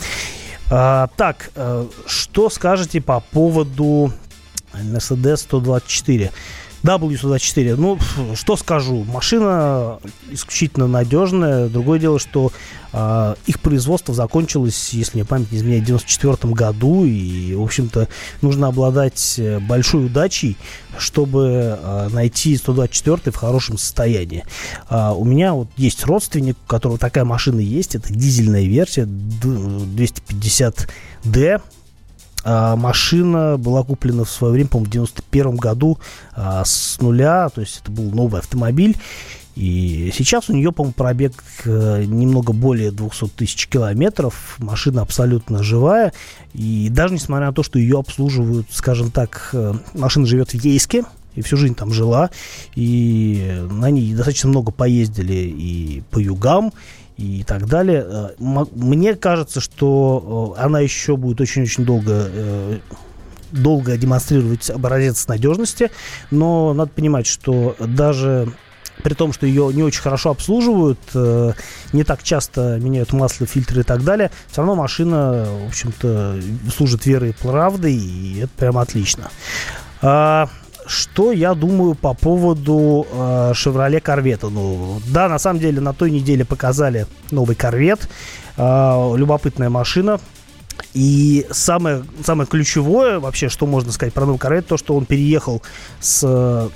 А, 0.71 1.09
так, 1.15 1.51
э, 1.55 1.85
что 2.05 2.49
скажете 2.49 2.99
по 2.99 3.21
поводу 3.21 4.11
Mercedes 4.73 5.37
124. 5.37 6.31
W124. 6.86 7.75
Ну, 7.75 8.00
что 8.36 8.56
скажу, 8.56 9.04
машина 9.04 10.00
исключительно 10.30 10.88
надежная. 10.88 11.68
Другое 11.68 12.00
дело, 12.00 12.20
что 12.20 12.54
э, 12.94 13.36
их 13.48 13.60
производство 13.60 14.13
закончилось, 14.13 14.92
если 14.92 15.18
мне 15.18 15.25
память 15.25 15.51
не 15.51 15.58
изменяет, 15.58 15.82
в 15.84 15.88
94 15.88 16.54
году. 16.54 17.04
И, 17.06 17.56
в 17.56 17.63
общем-то, 17.63 18.08
нужно 18.42 18.68
обладать 18.68 19.39
э, 19.39 19.58
большой 19.60 20.06
удачей, 20.06 20.58
чтобы 20.98 21.80
э, 21.82 22.10
найти 22.12 22.56
124 22.56 23.32
в 23.32 23.36
хорошем 23.36 23.80
состоянии. 23.80 24.46
Э, 24.89 25.12
у 25.15 25.25
меня 25.25 25.54
вот 25.54 25.70
есть 25.77 26.06
родственник, 26.06 26.58
у 26.65 26.68
которого 26.68 27.00
такая 27.00 27.25
машина 27.25 27.62
есть. 27.62 27.96
Это 27.96 28.13
дизельная 28.13 28.65
версия 28.65 29.06
250D. 29.06 31.62
А, 32.45 32.75
машина 32.75 33.57
была 33.57 33.83
куплена 33.83 34.23
в 34.23 34.29
свое 34.29 34.53
время, 34.53 34.69
по-моему, 34.69 34.87
в 34.87 34.91
91 34.91 35.55
году 35.57 35.97
а, 36.33 36.63
с 36.63 37.01
нуля, 37.01 37.49
то 37.49 37.61
есть 37.61 37.81
это 37.81 37.91
был 37.91 38.11
новый 38.11 38.39
автомобиль. 38.39 38.95
И 39.55 40.11
сейчас 40.13 40.49
у 40.49 40.53
нее, 40.53 40.71
по-моему, 40.73 40.93
пробег 40.93 41.33
э, 41.63 42.03
немного 42.05 42.51
более 42.51 42.91
200 42.91 43.29
тысяч 43.29 43.67
километров. 43.67 44.57
Машина 44.59 45.01
абсолютно 45.01 45.63
живая. 45.63 46.11
И 46.53 46.89
даже 46.89 47.13
несмотря 47.13 47.47
на 47.47 47.53
то, 47.53 47.63
что 47.63 47.79
ее 47.79 47.97
обслуживают, 47.97 48.67
скажем 48.71 49.11
так, 49.11 49.51
э, 49.53 49.73
машина 49.93 50.25
живет 50.25 50.49
в 50.49 50.55
Ейске, 50.55 51.05
и 51.35 51.41
всю 51.41 51.55
жизнь 51.55 51.73
там 51.73 51.93
жила. 51.93 52.31
И 52.75 53.65
на 53.69 53.89
ней 53.91 54.13
достаточно 54.13 54.49
много 54.49 54.73
поездили 54.73 55.33
и 55.33 56.03
по 56.11 56.19
югам, 56.19 56.73
и 57.17 57.43
так 57.43 57.67
далее. 57.67 58.05
Э, 58.07 58.29
мне 58.39 59.15
кажется, 59.15 59.62
что 59.62 60.55
э, 60.57 60.62
она 60.62 60.79
еще 60.79 61.17
будет 61.17 61.41
очень-очень 61.41 61.86
долго 61.86 62.29
э, 62.31 62.79
долго 63.51 63.95
демонстрировать 63.95 64.69
образец 64.69 65.27
надежности, 65.27 65.89
но 66.29 66.74
надо 66.74 66.91
понимать, 66.91 67.25
что 67.25 67.75
даже 67.79 68.51
при 69.01 69.13
том, 69.13 69.31
что 69.31 69.45
ее 69.45 69.72
не 69.74 69.84
очень 69.84 70.01
хорошо 70.01 70.31
обслуживают, 70.31 71.00
не 71.93 72.03
так 72.03 72.24
часто 72.24 72.79
меняют 72.79 73.13
масло, 73.13 73.45
фильтры 73.45 73.81
и 73.81 73.84
так 73.84 74.03
далее, 74.03 74.31
все 74.50 74.62
равно 74.62 74.75
машина, 74.75 75.45
в 75.63 75.67
общем-то, 75.67 76.39
служит 76.75 77.05
верой 77.05 77.29
и 77.29 77.34
правдой, 77.34 77.93
и 77.93 78.39
это 78.39 78.51
прям 78.57 78.77
отлично. 78.77 79.29
Что 80.88 81.32
я 81.32 81.54
думаю 81.56 81.96
по 81.96 82.13
поводу 82.13 83.08
э, 83.12 83.51
Chevrolet 83.54 84.01
Corvette? 84.01 84.50
Ну, 84.50 85.01
да, 85.08 85.27
на 85.27 85.39
самом 85.39 85.60
деле 85.60 85.82
на 85.82 85.94
той 85.94 86.12
неделе 86.12 86.46
показали 86.46 87.08
новый 87.32 87.56
Corvette. 87.56 88.08
Э, 88.58 89.15
любопытная 89.18 89.70
машина. 89.70 90.20
И 90.94 91.46
самое, 91.51 92.06
самое 92.24 92.48
ключевое 92.48 93.20
вообще, 93.20 93.50
что 93.50 93.65
можно 93.65 93.92
сказать 93.92 94.13
про 94.13 94.25
новый 94.25 94.39
Corvette, 94.39 94.63
то, 94.63 94.77
что 94.77 94.96
он 94.96 95.06
переехал 95.06 95.62
с 96.00 96.70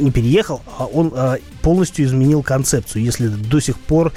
не 0.00 0.10
переехал, 0.10 0.62
а 0.78 0.86
он 0.86 1.12
а, 1.14 1.36
полностью 1.62 2.04
изменил 2.04 2.42
концепцию. 2.42 3.04
Если 3.04 3.28
до 3.28 3.60
сих 3.60 3.78
пор 3.78 4.12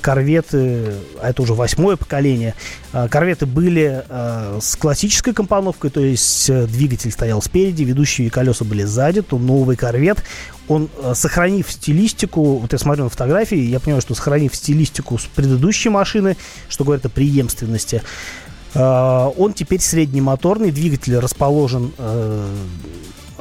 корветы, 0.00 0.94
а 1.20 1.30
это 1.30 1.42
уже 1.42 1.54
восьмое 1.54 1.96
поколение, 1.96 2.54
а, 2.92 3.08
корветы 3.08 3.46
были 3.46 4.04
а, 4.08 4.58
с 4.60 4.76
классической 4.76 5.34
компоновкой, 5.34 5.90
то 5.90 6.00
есть 6.00 6.48
э, 6.50 6.66
двигатель 6.66 7.10
стоял 7.10 7.42
спереди, 7.42 7.82
ведущие 7.82 8.30
колеса 8.30 8.64
были 8.64 8.84
сзади, 8.84 9.22
то 9.22 9.38
новый 9.38 9.76
корвет, 9.76 10.22
он, 10.68 10.88
а, 11.02 11.14
сохранив 11.14 11.70
стилистику, 11.70 12.58
вот 12.58 12.72
я 12.72 12.78
смотрю 12.78 13.04
на 13.04 13.10
фотографии, 13.10 13.58
я 13.58 13.80
понимаю, 13.80 14.02
что 14.02 14.14
сохранив 14.14 14.54
стилистику 14.54 15.18
с 15.18 15.24
предыдущей 15.24 15.88
машины, 15.88 16.36
что 16.68 16.84
говорит 16.84 17.04
о 17.06 17.08
преемственности, 17.08 18.02
он 18.74 19.52
теперь 19.52 19.82
среднемоторный, 19.82 20.70
двигатель 20.70 21.18
расположен 21.18 21.92
э, 21.98 22.54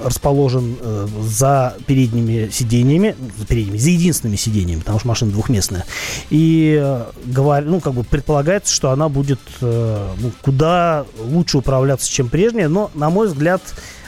расположен 0.03 0.77
э, 0.79 1.07
за 1.21 1.75
передними 1.85 2.49
сиденьями, 2.51 3.15
за 3.37 3.45
передними, 3.45 3.77
за 3.77 3.89
единственными 3.89 4.37
сиденьями, 4.37 4.79
потому 4.79 4.99
что 4.99 5.07
машина 5.07 5.31
двухместная. 5.31 5.85
И 6.29 6.77
э, 6.81 7.05
говор, 7.25 7.63
ну, 7.63 7.79
как 7.79 7.93
бы 7.93 8.03
предполагается, 8.03 8.73
что 8.73 8.91
она 8.91 9.09
будет 9.09 9.39
э, 9.61 10.07
ну, 10.19 10.31
куда 10.41 11.05
лучше 11.19 11.57
управляться, 11.57 12.09
чем 12.09 12.29
прежняя, 12.29 12.67
но, 12.67 12.91
на 12.93 13.09
мой 13.09 13.27
взгляд, 13.27 13.61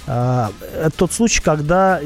э, 0.08 0.48
это 0.82 0.92
тот 0.96 1.14
случай, 1.14 1.42
когда, 1.42 2.00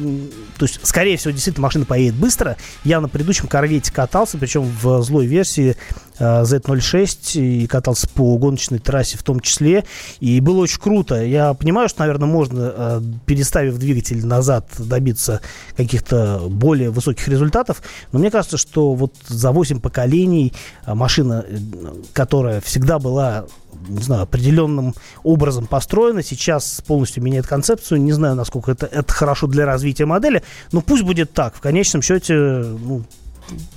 то 0.58 0.66
есть, 0.66 0.80
скорее 0.84 1.18
всего, 1.18 1.32
действительно 1.32 1.64
машина 1.64 1.86
поедет 1.86 2.16
быстро. 2.16 2.58
Я 2.84 3.02
на 3.02 3.08
предыдущем 3.10 3.48
корвете 3.48 3.92
катался, 3.92 4.38
причем 4.38 4.64
в 4.82 5.02
злой 5.02 5.26
версии 5.26 5.76
Z06 6.20 7.40
и 7.40 7.68
катался 7.68 8.08
по 8.10 8.38
гоночной 8.38 8.80
трассе 8.80 9.18
в 9.18 9.24
том 9.24 9.40
числе. 9.40 9.86
И 10.20 10.40
было 10.40 10.62
очень 10.62 10.80
круто. 10.80 11.24
Я 11.24 11.54
понимаю, 11.54 11.90
что, 11.90 12.02
наверное, 12.02 12.28
можно, 12.28 12.74
э, 12.76 13.02
переставив 13.26 13.78
двигатель 13.78 14.26
назад, 14.26 14.70
добиться 14.78 15.42
каких-то 15.76 16.48
более 16.50 16.90
высоких 16.90 17.28
результатов. 17.28 17.82
Но 18.12 18.20
мне 18.20 18.32
кажется, 18.32 18.58
что 18.58 18.94
вот 18.94 19.14
за 19.28 19.52
8 19.52 19.80
поколений 19.80 20.54
э, 20.86 20.94
машина, 20.94 21.46
которая 22.14 22.62
всегда 22.62 23.00
была 23.00 23.46
не 23.88 24.02
знаю, 24.02 24.24
определенным 24.24 24.96
образом 25.24 25.68
построена, 25.68 26.24
сейчас 26.24 26.82
полностью 26.86 27.24
меняет 27.24 27.48
концепцию. 27.48 28.02
Не 28.02 28.12
знаю, 28.12 28.36
насколько 28.36 28.72
это, 28.72 28.86
это 28.86 29.12
хорошо 29.14 29.48
для 29.48 29.66
развития 29.66 30.06
модели, 30.06 30.44
но 30.72 30.82
пусть 30.82 31.04
будет 31.04 31.34
так. 31.34 31.56
В 31.56 31.60
конечном 31.60 32.02
счете, 32.02 32.34
ну, 32.34 33.04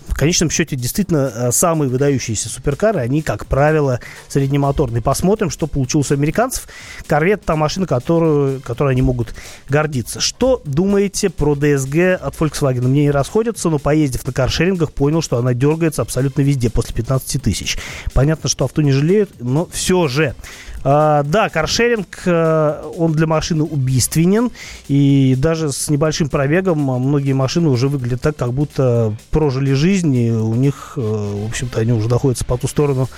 в 0.09 0.15
конечном 0.15 0.51
счете 0.51 0.77
действительно 0.77 1.33
э, 1.35 1.53
самые 1.53 1.89
выдающиеся 1.89 2.49
суперкары, 2.49 3.01
они, 3.01 3.23
как 3.23 3.47
правило, 3.47 4.01
среднемоторные. 4.29 5.03
Посмотрим, 5.03 5.51
что 5.51 5.67
получилось 5.67 6.11
у 6.11 6.15
американцев. 6.15 6.69
Корвет– 7.07 7.45
та 7.45 7.57
машина, 7.57 7.87
которую, 7.87 8.61
которой 8.61 8.93
они 8.93 9.03
могут 9.03 9.35
гордиться. 9.69 10.21
Что 10.21 10.61
думаете 10.65 11.31
про 11.31 11.55
DSG 11.55 12.15
от 12.15 12.35
Volkswagen? 12.37 12.89
Мне 12.89 13.05
не 13.05 13.11
расходятся, 13.11 13.71
но 13.71 13.79
поездив 13.79 14.27
на 14.27 14.33
каршерингах, 14.33 14.93
понял, 14.93 15.23
что 15.23 15.39
она 15.39 15.55
дергается 15.55 16.03
абсолютно 16.03 16.43
везде 16.43 16.71
после 16.71 16.95
15 16.95 17.43
тысяч. 17.43 17.79
Понятно, 18.13 18.49
что 18.49 18.65
авто 18.65 18.83
не 18.83 18.93
жалеют, 18.93 19.31
но 19.41 19.69
все 19.73 20.09
же. 20.09 20.35
А, 20.83 21.23
да, 21.25 21.49
каршеринг, 21.49 22.23
э, 22.25 22.91
он 22.97 23.13
для 23.13 23.27
машины 23.27 23.65
убийственен, 23.65 24.51
и 24.89 25.35
даже 25.37 25.73
с 25.73 25.91
небольшим 25.91 26.29
пробегом 26.29 26.79
многие 26.79 27.35
машины 27.35 27.69
уже 27.69 27.89
выглядят 27.89 28.23
так, 28.23 28.37
как 28.37 28.53
будто 28.53 29.15
прожили 29.31 29.73
жизнь, 29.73 30.15
и 30.15 30.31
у 30.31 30.55
них, 30.55 30.95
э, 30.97 31.01
в 31.01 31.49
общем-то, 31.49 31.81
они 31.81 31.93
уже 31.93 32.09
находятся 32.09 32.45
по 32.45 32.57
ту 32.57 32.67
сторону 32.67 33.09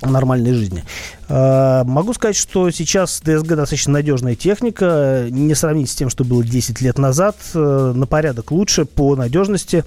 нормальной 0.00 0.52
жизни. 0.52 0.84
А, 1.28 1.84
могу 1.84 2.14
сказать, 2.14 2.36
что 2.36 2.70
сейчас 2.70 3.20
DSG 3.24 3.56
достаточно 3.56 3.94
надежная 3.94 4.34
техника, 4.34 5.26
не 5.28 5.54
сравнить 5.54 5.90
с 5.90 5.94
тем, 5.94 6.08
что 6.08 6.24
было 6.24 6.44
10 6.44 6.80
лет 6.80 6.98
назад, 6.98 7.36
э, 7.54 7.92
на 7.94 8.06
порядок 8.06 8.50
лучше 8.50 8.84
по 8.84 9.16
надежности, 9.16 9.84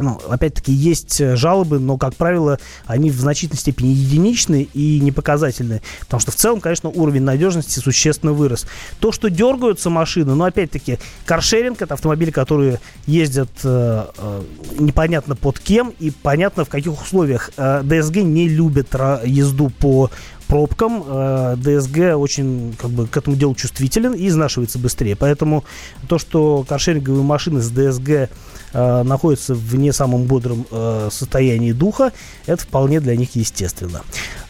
ну, 0.00 0.20
опять-таки, 0.28 0.72
есть 0.72 1.20
э, 1.20 1.36
жалобы, 1.36 1.78
но, 1.78 1.96
как 1.96 2.14
правило, 2.14 2.58
они 2.86 3.10
в 3.10 3.18
значительной 3.18 3.58
степени 3.58 3.88
единичны 3.88 4.68
и 4.72 5.00
непоказательны. 5.00 5.82
Потому 6.00 6.20
что 6.20 6.32
в 6.32 6.36
целом, 6.36 6.60
конечно, 6.60 6.88
уровень 6.88 7.22
надежности 7.22 7.78
существенно 7.78 8.32
вырос. 8.32 8.66
То, 8.98 9.12
что 9.12 9.30
дергаются 9.30 9.90
машины, 9.90 10.34
но, 10.34 10.44
опять-таки, 10.44 10.98
каршеринг– 11.24 11.82
это 11.82 11.94
автомобили, 11.94 12.30
которые 12.30 12.80
ездят 13.06 13.50
э, 13.64 14.06
э, 14.16 14.42
непонятно 14.78 15.36
под 15.36 15.58
кем 15.58 15.92
и 15.98 16.10
понятно 16.10 16.64
в 16.64 16.68
каких 16.68 17.00
условиях. 17.00 17.50
Э, 17.56 17.82
ДСГ 17.82 18.16
не 18.16 18.48
любят 18.48 18.94
езду 19.24 19.70
по 19.70 20.10
пробкам. 20.50 21.04
Э, 21.06 21.56
ДСГ 21.56 22.16
очень 22.16 22.74
как 22.78 22.90
бы, 22.90 23.06
к 23.06 23.16
этому 23.16 23.36
делу 23.36 23.54
чувствителен 23.54 24.12
и 24.12 24.26
изнашивается 24.26 24.78
быстрее. 24.78 25.16
Поэтому 25.16 25.64
то, 26.08 26.18
что 26.18 26.64
каршеринговые 26.68 27.22
машины 27.22 27.60
с 27.60 27.70
ДСГ 27.70 28.28
э, 28.72 29.02
находятся 29.02 29.54
в 29.54 29.76
не 29.76 29.92
самом 29.92 30.24
бодром 30.24 30.66
э, 30.70 31.08
состоянии 31.10 31.72
духа, 31.72 32.12
это 32.46 32.62
вполне 32.62 33.00
для 33.00 33.16
них 33.16 33.34
естественно. 33.36 34.02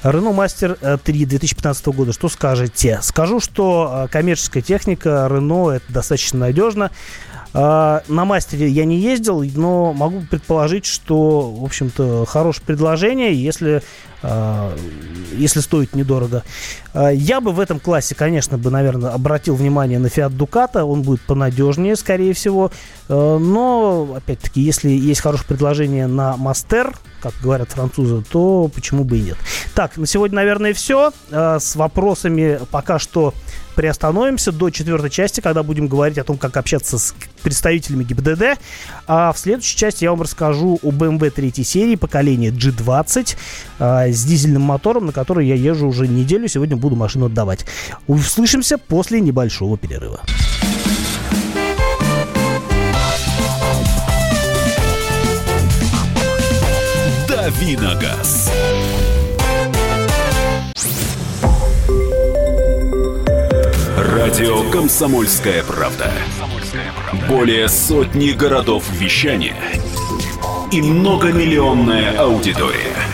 Renault 0.03 0.35
Master 0.37 0.99
3 0.99 1.25
2015 1.27 1.87
года, 1.89 2.12
что 2.12 2.29
скажете? 2.29 3.00
Скажу, 3.03 3.41
что 3.41 4.09
коммерческая 4.11 4.62
техника 4.62 5.29
Renault 5.31 5.77
это 5.77 5.93
достаточно 5.93 6.39
надежно. 6.39 6.91
А, 7.53 8.03
на 8.09 8.25
мастере 8.25 8.69
я 8.69 8.85
не 8.85 8.99
ездил, 8.99 9.43
но 9.43 9.93
могу 9.93 10.23
предположить, 10.23 10.87
что, 10.87 11.50
в 11.50 11.65
общем-то, 11.65 12.25
хорошее 12.27 12.65
предложение, 12.67 13.35
если, 13.35 13.83
если 14.23 15.61
стоит 15.61 15.95
недорого. 15.95 16.43
А, 16.93 17.09
я 17.11 17.41
бы 17.41 17.53
в 17.53 17.61
этом 17.61 17.81
классе, 17.81 18.15
конечно, 18.15 18.59
бы, 18.59 18.71
наверное, 18.71 19.11
обратил 19.11 19.55
внимание 19.55 19.99
на 19.99 20.07
Fiat 20.07 20.37
Ducato, 20.37 20.83
он 20.83 21.03
будет 21.03 21.23
понадежнее, 21.23 21.97
скорее 21.97 22.35
всего. 22.35 22.71
Но, 23.09 24.15
опять-таки, 24.17 24.61
если 24.61 24.91
есть 24.91 25.21
хорошее 25.21 25.49
предложение 25.49 26.07
на 26.07 26.37
Мастер, 26.37 26.95
как 27.21 27.33
говорят 27.43 27.71
французы, 27.71 28.23
то 28.31 28.71
почему 28.73 29.05
бы 29.05 29.19
и 29.19 29.23
нет. 29.23 29.37
Так, 29.75 29.97
на 29.97 30.07
сегодня, 30.07 30.37
наверное, 30.37 30.73
все. 30.75 31.12
С 31.31 31.75
вопросами 31.77 32.61
пока 32.71 32.99
что 32.99 33.35
приостановимся 33.75 34.53
до 34.53 34.71
четвертой 34.71 35.11
части, 35.11 35.41
когда 35.41 35.62
будем 35.62 35.89
говорить 35.89 36.19
о 36.19 36.25
том, 36.25 36.37
как 36.37 36.57
общаться 36.57 36.99
с 36.99 37.15
представителями 37.43 38.05
ГИБДД. 38.05 38.61
А 39.07 39.33
в 39.33 39.39
следующей 39.39 39.77
части 39.77 40.05
я 40.05 40.11
вам 40.11 40.23
расскажу 40.23 40.79
о 40.83 40.91
BMW 40.91 41.31
третьей 41.31 41.65
серии 41.65 41.95
поколения 41.95 42.50
G20 42.50 43.37
а, 43.79 44.10
с 44.12 44.25
дизельным 44.25 44.62
мотором, 44.62 45.07
на 45.07 45.12
который 45.12 45.47
я 45.47 45.55
езжу 45.55 45.88
уже 45.88 46.09
неделю. 46.09 46.49
Сегодня 46.49 46.76
буду 46.76 46.97
машину 46.97 47.26
отдавать. 47.26 47.67
Услышимся 48.07 48.79
после 48.79 49.21
небольшого 49.21 49.76
перерыва. 49.76 50.21
Давиногаз. 57.29 58.50
Радио 63.97 64.71
«Комсомольская 64.71 65.62
правда». 65.64 66.12
Более 67.29 67.69
сотни 67.69 68.31
городов 68.31 68.85
вещания 68.93 69.57
и 70.71 70.81
многомиллионная 70.81 72.17
аудитория. 72.19 73.10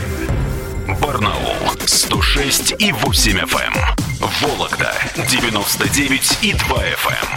Барнаул 1.06 1.54
106 1.86 2.74
и 2.80 2.90
8 2.90 3.38
FM. 3.38 3.76
Эм. 3.76 4.28
Вологда 4.40 4.92
99 5.30 6.38
и 6.42 6.52
2 6.52 6.82
FM. 6.82 7.28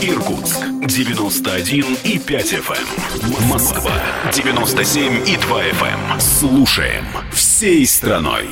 Эм. 0.00 0.14
Иркутск 0.14 0.60
91 0.86 1.98
и 2.04 2.18
5 2.18 2.52
FM. 2.54 2.88
Эм. 3.36 3.48
Москва 3.48 3.92
97 4.32 5.28
и 5.28 5.36
2 5.36 5.62
FM. 5.62 6.20
Слушаем 6.20 7.04
всей 7.30 7.86
страной. 7.86 8.48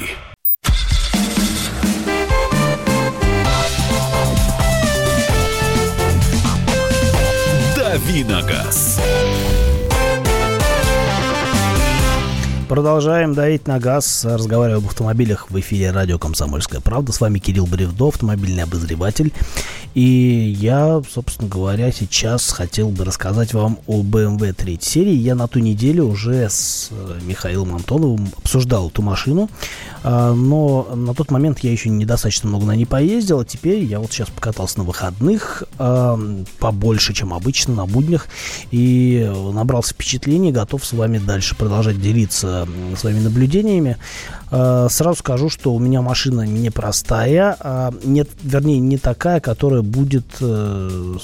Давиногаз. 7.75 9.01
Продолжаем 12.71 13.35
давить 13.35 13.67
на 13.67 13.81
газ, 13.81 14.25
разговаривая 14.25 14.79
об 14.79 14.87
автомобилях 14.87 15.51
в 15.51 15.59
эфире 15.59 15.91
радио 15.91 16.21
«Комсомольская 16.21 16.81
правда». 16.81 17.11
С 17.11 17.21
вами 17.21 17.41
Кирилл 17.41 17.67
Бревдо, 17.67 18.07
автомобильный 18.07 18.63
обозреватель. 18.63 19.33
И 19.95 20.55
я, 20.57 21.03
собственно 21.11 21.49
говоря, 21.49 21.91
сейчас 21.91 22.53
хотел 22.53 22.91
бы 22.91 23.05
рассказать 23.05 23.55
вам 23.55 23.81
о 23.89 24.03
BMW 24.03 24.53
3 24.53 24.79
серии. 24.81 25.15
Я 25.15 25.35
на 25.35 25.49
ту 25.49 25.59
неделю 25.59 26.05
уже 26.05 26.49
с 26.49 26.91
э, 26.93 27.19
Михаилом 27.23 27.75
Антоновым 27.75 28.29
обсуждал 28.37 28.89
эту 28.89 29.03
машину, 29.03 29.51
но 30.05 30.89
на 30.95 31.15
тот 31.15 31.31
момент 31.31 31.61
я 31.61 31.73
еще 31.73 31.89
недостаточно 31.89 32.49
много 32.49 32.67
на 32.67 32.77
ней 32.77 32.87
поездил, 32.87 33.41
а 33.41 33.45
теперь 33.45 33.85
я 33.85 34.01
вот 34.01 34.13
сейчас 34.13 34.29
покатался 34.29 34.79
на 34.79 34.85
выходных 34.85 35.65
а, 35.79 36.19
побольше, 36.59 37.13
чем 37.13 37.33
обычно, 37.33 37.75
на 37.75 37.87
буднях, 37.87 38.27
и 38.71 39.31
набрался 39.53 39.95
впечатлений, 39.95 40.53
готов 40.53 40.85
с 40.85 40.93
вами 40.93 41.19
дальше 41.19 41.55
продолжать 41.55 42.01
делиться 42.01 42.69
своими 42.97 43.21
наблюдениями. 43.21 43.97
А, 44.51 44.89
сразу 44.89 45.19
скажу, 45.19 45.49
что 45.49 45.73
у 45.75 45.79
меня 45.79 46.03
машина 46.03 46.43
непростая, 46.43 47.93
нет, 48.05 48.29
вернее, 48.43 48.79
не 48.79 48.99
такая, 48.99 49.41
которая 49.41 49.71
которая 49.71 49.83
будет 49.83 50.25
э, 50.41 51.17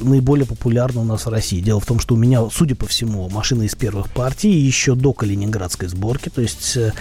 наиболее 0.00 0.46
популярна 0.46 1.00
у 1.00 1.04
нас 1.04 1.26
в 1.26 1.28
России. 1.28 1.60
Дело 1.60 1.80
в 1.80 1.86
том, 1.86 2.00
что 2.00 2.14
у 2.14 2.16
меня, 2.16 2.42
судя 2.50 2.74
по 2.74 2.86
всему, 2.86 3.28
машина 3.28 3.62
из 3.62 3.74
первых 3.74 4.10
партий 4.10 4.50
еще 4.50 4.94
до 4.94 5.12
калининградской 5.12 5.88
сборки, 5.88 6.28
то 6.28 6.40
есть 6.40 6.76
э, 6.76 6.92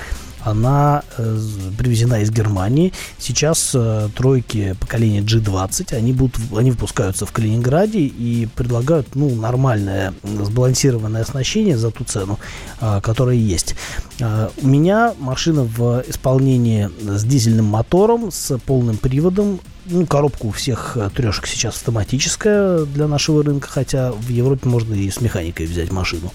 она 0.50 1.04
э, 1.18 1.40
привезена 1.78 2.22
из 2.22 2.32
Германии. 2.32 2.94
Сейчас 3.18 3.72
э, 3.74 4.10
тройки 4.16 4.76
поколения 4.80 5.20
G20, 5.22 5.94
они, 5.94 6.14
будут, 6.14 6.38
они 6.56 6.72
выпускаются 6.72 7.26
в 7.26 7.32
Калининграде 7.32 8.00
и 8.00 8.48
предлагают 8.56 9.16
ну, 9.16 9.34
нормальное 9.36 10.14
сбалансированное 10.24 11.24
оснащение 11.24 11.78
за 11.78 11.92
ту 11.92 12.04
цену, 12.06 12.40
э, 12.80 13.02
которая 13.02 13.36
есть. 13.36 13.76
У 14.20 14.68
меня 14.68 15.14
машина 15.20 15.64
в 15.64 16.04
исполнении 16.08 16.90
с 17.02 17.24
дизельным 17.24 17.66
мотором, 17.66 18.32
с 18.32 18.58
полным 18.58 18.98
приводом, 18.98 19.60
ну, 19.86 20.06
коробка 20.08 20.48
у 20.48 20.52
всех 20.52 20.98
трешек 21.16 21.46
сейчас 21.46 21.76
автоматическая 21.76 22.86
для 22.86 23.08
нашего 23.08 23.44
рынка, 23.44 23.68
хотя 23.70 24.12
в 24.12 24.30
Европе 24.30 24.68
можно 24.68 24.96
и 24.96 25.10
с 25.10 25.22
механикой 25.22 25.68
взять 25.68 25.92
машину. 25.92 26.34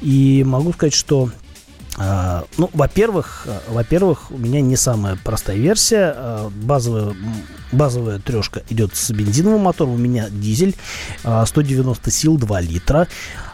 И 0.00 0.44
могу 0.46 0.72
сказать, 0.72 0.94
что 0.94 1.30
ну, 2.56 2.70
во-первых, 2.72 3.46
uh, 3.46 3.72
во-первых, 3.72 4.30
у 4.30 4.38
меня 4.38 4.60
не 4.60 4.76
самая 4.76 5.18
простая 5.22 5.56
версия. 5.56 6.14
Uh, 6.16 6.50
базовая, 6.50 7.14
базовая 7.72 8.18
трешка 8.18 8.62
идет 8.70 8.94
с 8.94 9.10
бензиновым 9.10 9.62
мотором, 9.62 9.94
у 9.94 9.98
меня 9.98 10.28
дизель, 10.30 10.76
190 11.22 12.10
сил, 12.10 12.38
2 12.38 12.60
литра. 12.60 13.08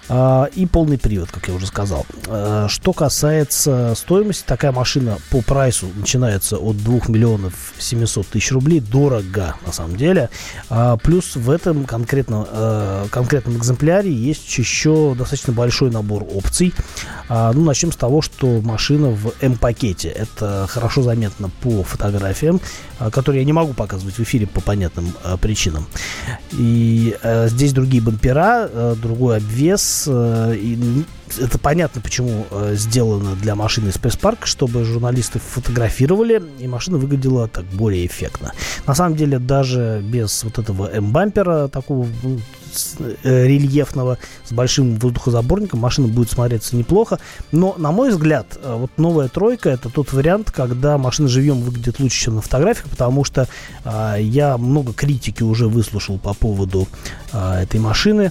А, 0.09 0.51
и 0.55 0.67
полный 0.67 0.99
привод, 0.99 1.31
как 1.31 1.49
я 1.49 1.55
уже 1.55 1.67
сказал. 1.67 2.07
А, 2.29 2.69
что 2.69 2.93
касается 2.93 3.95
стоимости, 3.97 4.45
такая 4.47 4.73
машина 4.73 5.19
по 5.31 5.41
прайсу 5.41 5.89
начинается 5.97 6.59
от 6.59 6.77
2 6.77 7.01
миллионов 7.09 7.55
700 7.79 8.27
тысяч 8.27 8.53
рублей. 8.53 8.81
Дорого, 8.81 9.57
на 9.65 9.73
самом 9.73 9.97
деле. 9.97 10.29
А, 10.69 10.97
плюс 10.99 11.37
в 11.37 11.51
этом 11.51 11.85
конкретно, 11.85 13.07
конкретном 13.11 13.57
экземпляре 13.57 14.13
есть 14.13 14.59
еще 14.59 15.15
достаточно 15.17 15.53
большой 15.53 15.91
набор 15.91 16.25
опций. 16.35 16.75
Ну, 17.29 17.65
начнем 17.65 17.91
с 17.93 17.97
того, 17.97 18.21
что 18.21 18.61
машина 18.61 19.09
в 19.09 19.33
М-пакете. 19.41 20.09
Это 20.09 20.67
хорошо 20.69 21.03
заметно 21.03 21.51
по 21.63 21.83
фотографиям, 21.83 22.61
которые 23.13 23.41
я 23.41 23.47
не 23.47 23.53
могу 23.53 23.73
показывать 23.73 24.17
в 24.17 24.21
эфире 24.21 24.47
по 24.47 24.61
понятным 24.61 25.13
причинам. 25.41 25.87
И 26.53 27.17
здесь 27.47 27.73
другие 27.73 28.03
бампера, 28.03 28.95
другой 28.97 29.39
обвес, 29.39 29.94
Э, 30.07 30.55
и 30.57 31.05
это 31.39 31.59
понятно, 31.59 32.01
почему 32.01 32.47
э, 32.51 32.75
сделано 32.77 33.35
для 33.35 33.55
машины 33.55 33.89
из 33.89 33.99
пресс-парка, 33.99 34.47
чтобы 34.47 34.85
журналисты 34.85 35.39
фотографировали, 35.39 36.43
и 36.59 36.67
машина 36.67 36.99
выглядела 36.99 37.49
так 37.49 37.65
более 37.67 38.07
эффектно. 38.07 38.53
На 38.87 38.95
самом 38.95 39.17
деле, 39.17 39.39
даже 39.39 40.03
без 40.05 40.45
вот 40.45 40.59
этого 40.59 40.91
М-бампера, 40.93 41.69
такого 41.69 42.07
ну, 42.23 42.39
э, 43.23 43.47
рельефного, 43.47 44.19
с 44.45 44.53
большим 44.53 44.97
воздухозаборником, 44.97 45.81
машина 45.81 46.09
будет 46.09 46.31
смотреться 46.31 46.77
неплохо. 46.77 47.19
Но, 47.53 47.75
на 47.79 47.91
мой 47.91 48.11
взгляд, 48.11 48.59
вот 48.63 48.91
новая 48.97 49.29
тройка 49.29 49.71
это 49.71 49.89
тот 49.91 50.13
вариант, 50.13 50.51
когда 50.51 50.99
машина 50.99 51.29
живьем 51.29 51.61
выглядит 51.63 52.01
лучше, 52.01 52.21
чем 52.25 52.37
на 52.37 52.43
фотографиях, 52.43 52.89
потому 52.91 53.25
что 53.25 53.49
э, 53.85 54.17
я 54.21 54.59
много 54.59 54.93
критики 54.93 55.43
уже 55.43 55.69
выслушал 55.69 56.19
по 56.19 56.35
поводу 56.35 56.87
э, 57.33 57.63
этой 57.63 57.81
машины. 57.81 58.31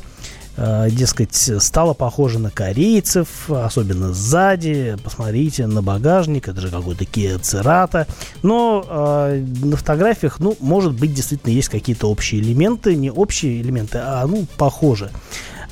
Э, 0.56 0.88
дескать, 0.92 1.36
стало 1.36 1.94
похоже 1.94 2.38
на 2.38 2.52
корейцев, 2.52 3.50
особенно 3.50 4.13
сзади. 4.13 4.98
Посмотрите 5.04 5.66
на 5.66 5.82
багажник, 5.82 6.48
это 6.48 6.62
же 6.62 6.70
какой-то 6.70 7.06
Kia 7.06 7.39
Cerato. 7.39 8.08
Но 8.44 8.86
э, 8.88 9.46
на 9.63 9.78
фотографиях, 9.78 10.39
ну, 10.39 10.56
может 10.60 10.94
быть, 10.94 11.13
действительно 11.13 11.52
есть 11.52 11.70
какие-то 11.70 12.10
общие 12.10 12.42
элементы, 12.42 12.96
не 12.96 13.10
общие 13.10 13.62
элементы, 13.62 14.00
а, 14.00 14.26
ну, 14.28 14.46
похоже. 14.58 15.10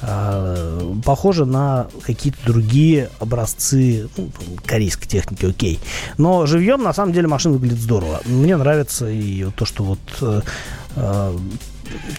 э, 0.01 0.93
похоже 1.05 1.45
на 1.45 1.87
какие-то 2.03 2.39
другие 2.43 3.11
образцы 3.19 4.09
ну, 4.17 4.29
корейской 4.65 5.07
техники, 5.07 5.45
окей. 5.45 5.79
Но 6.17 6.47
живьем, 6.47 6.81
на 6.81 6.93
самом 6.93 7.13
деле, 7.13 7.27
машина 7.27 7.53
выглядит 7.53 7.79
здорово. 7.79 8.21
Мне 8.25 8.57
нравится 8.57 9.07
и 9.07 9.45
то, 9.51 9.65
что 9.65 9.83
вот 9.83 9.99
э, 10.21 10.41
э 10.95 11.37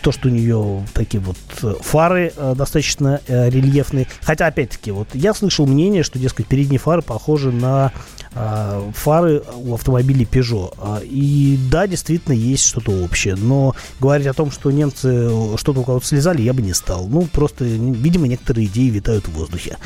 то, 0.02 0.12
что 0.12 0.28
у 0.28 0.30
нее 0.30 0.84
такие 0.94 1.20
вот 1.20 1.36
э, 1.62 1.74
фары 1.80 2.32
э, 2.36 2.54
достаточно 2.56 3.20
э, 3.26 3.50
рельефные. 3.50 4.06
Хотя, 4.22 4.46
опять-таки, 4.46 4.90
вот 4.90 5.08
я 5.14 5.34
слышал 5.34 5.66
мнение, 5.66 6.02
что, 6.02 6.18
дескать, 6.18 6.46
передние 6.46 6.78
фары 6.78 7.02
похожи 7.02 7.50
на 7.50 7.92
фары 8.34 9.42
у 9.56 9.74
автомобилей 9.74 10.26
Peugeot. 10.30 10.74
А, 10.78 11.00
и 11.02 11.58
да, 11.70 11.86
действительно, 11.86 12.34
есть 12.34 12.66
что-то 12.66 12.92
общее. 12.92 13.36
Но 13.36 13.74
говорить 14.00 14.26
о 14.26 14.32
том, 14.32 14.50
что 14.50 14.70
немцы 14.70 15.28
что-то 15.56 15.80
у 15.80 15.84
кого-то 15.84 16.06
слезали, 16.06 16.42
я 16.42 16.52
бы 16.52 16.62
не 16.62 16.72
стал. 16.72 17.06
Ну, 17.08 17.22
просто, 17.30 17.64
видимо, 17.64 18.26
некоторые 18.28 18.66
идеи 18.66 18.88
витают 18.88 19.28
в 19.28 19.32
воздухе. 19.32 19.76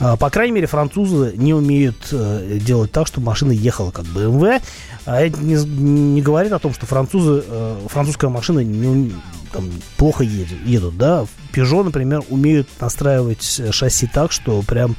А, 0.00 0.16
по 0.16 0.30
крайней 0.30 0.52
мере, 0.52 0.66
французы 0.66 1.34
не 1.36 1.54
умеют 1.54 2.08
э, 2.10 2.58
делать 2.60 2.90
так, 2.90 3.06
чтобы 3.06 3.26
машина 3.26 3.52
ехала 3.52 3.90
как 3.90 4.04
BMW. 4.06 4.60
А 5.06 5.20
это 5.20 5.38
не, 5.40 5.54
не 5.54 6.22
говорит 6.22 6.52
о 6.52 6.58
том, 6.58 6.74
что 6.74 6.86
французы, 6.86 7.44
э, 7.46 7.86
французская 7.88 8.28
машина 8.28 8.60
не, 8.60 9.12
там, 9.52 9.70
плохо 9.96 10.24
едет, 10.24 10.58
едут, 10.66 10.96
да. 10.96 11.26
Peugeot, 11.52 11.84
например, 11.84 12.22
умеют 12.28 12.68
настраивать 12.80 13.62
шасси 13.70 14.08
так, 14.12 14.32
что 14.32 14.62
прям 14.62 14.96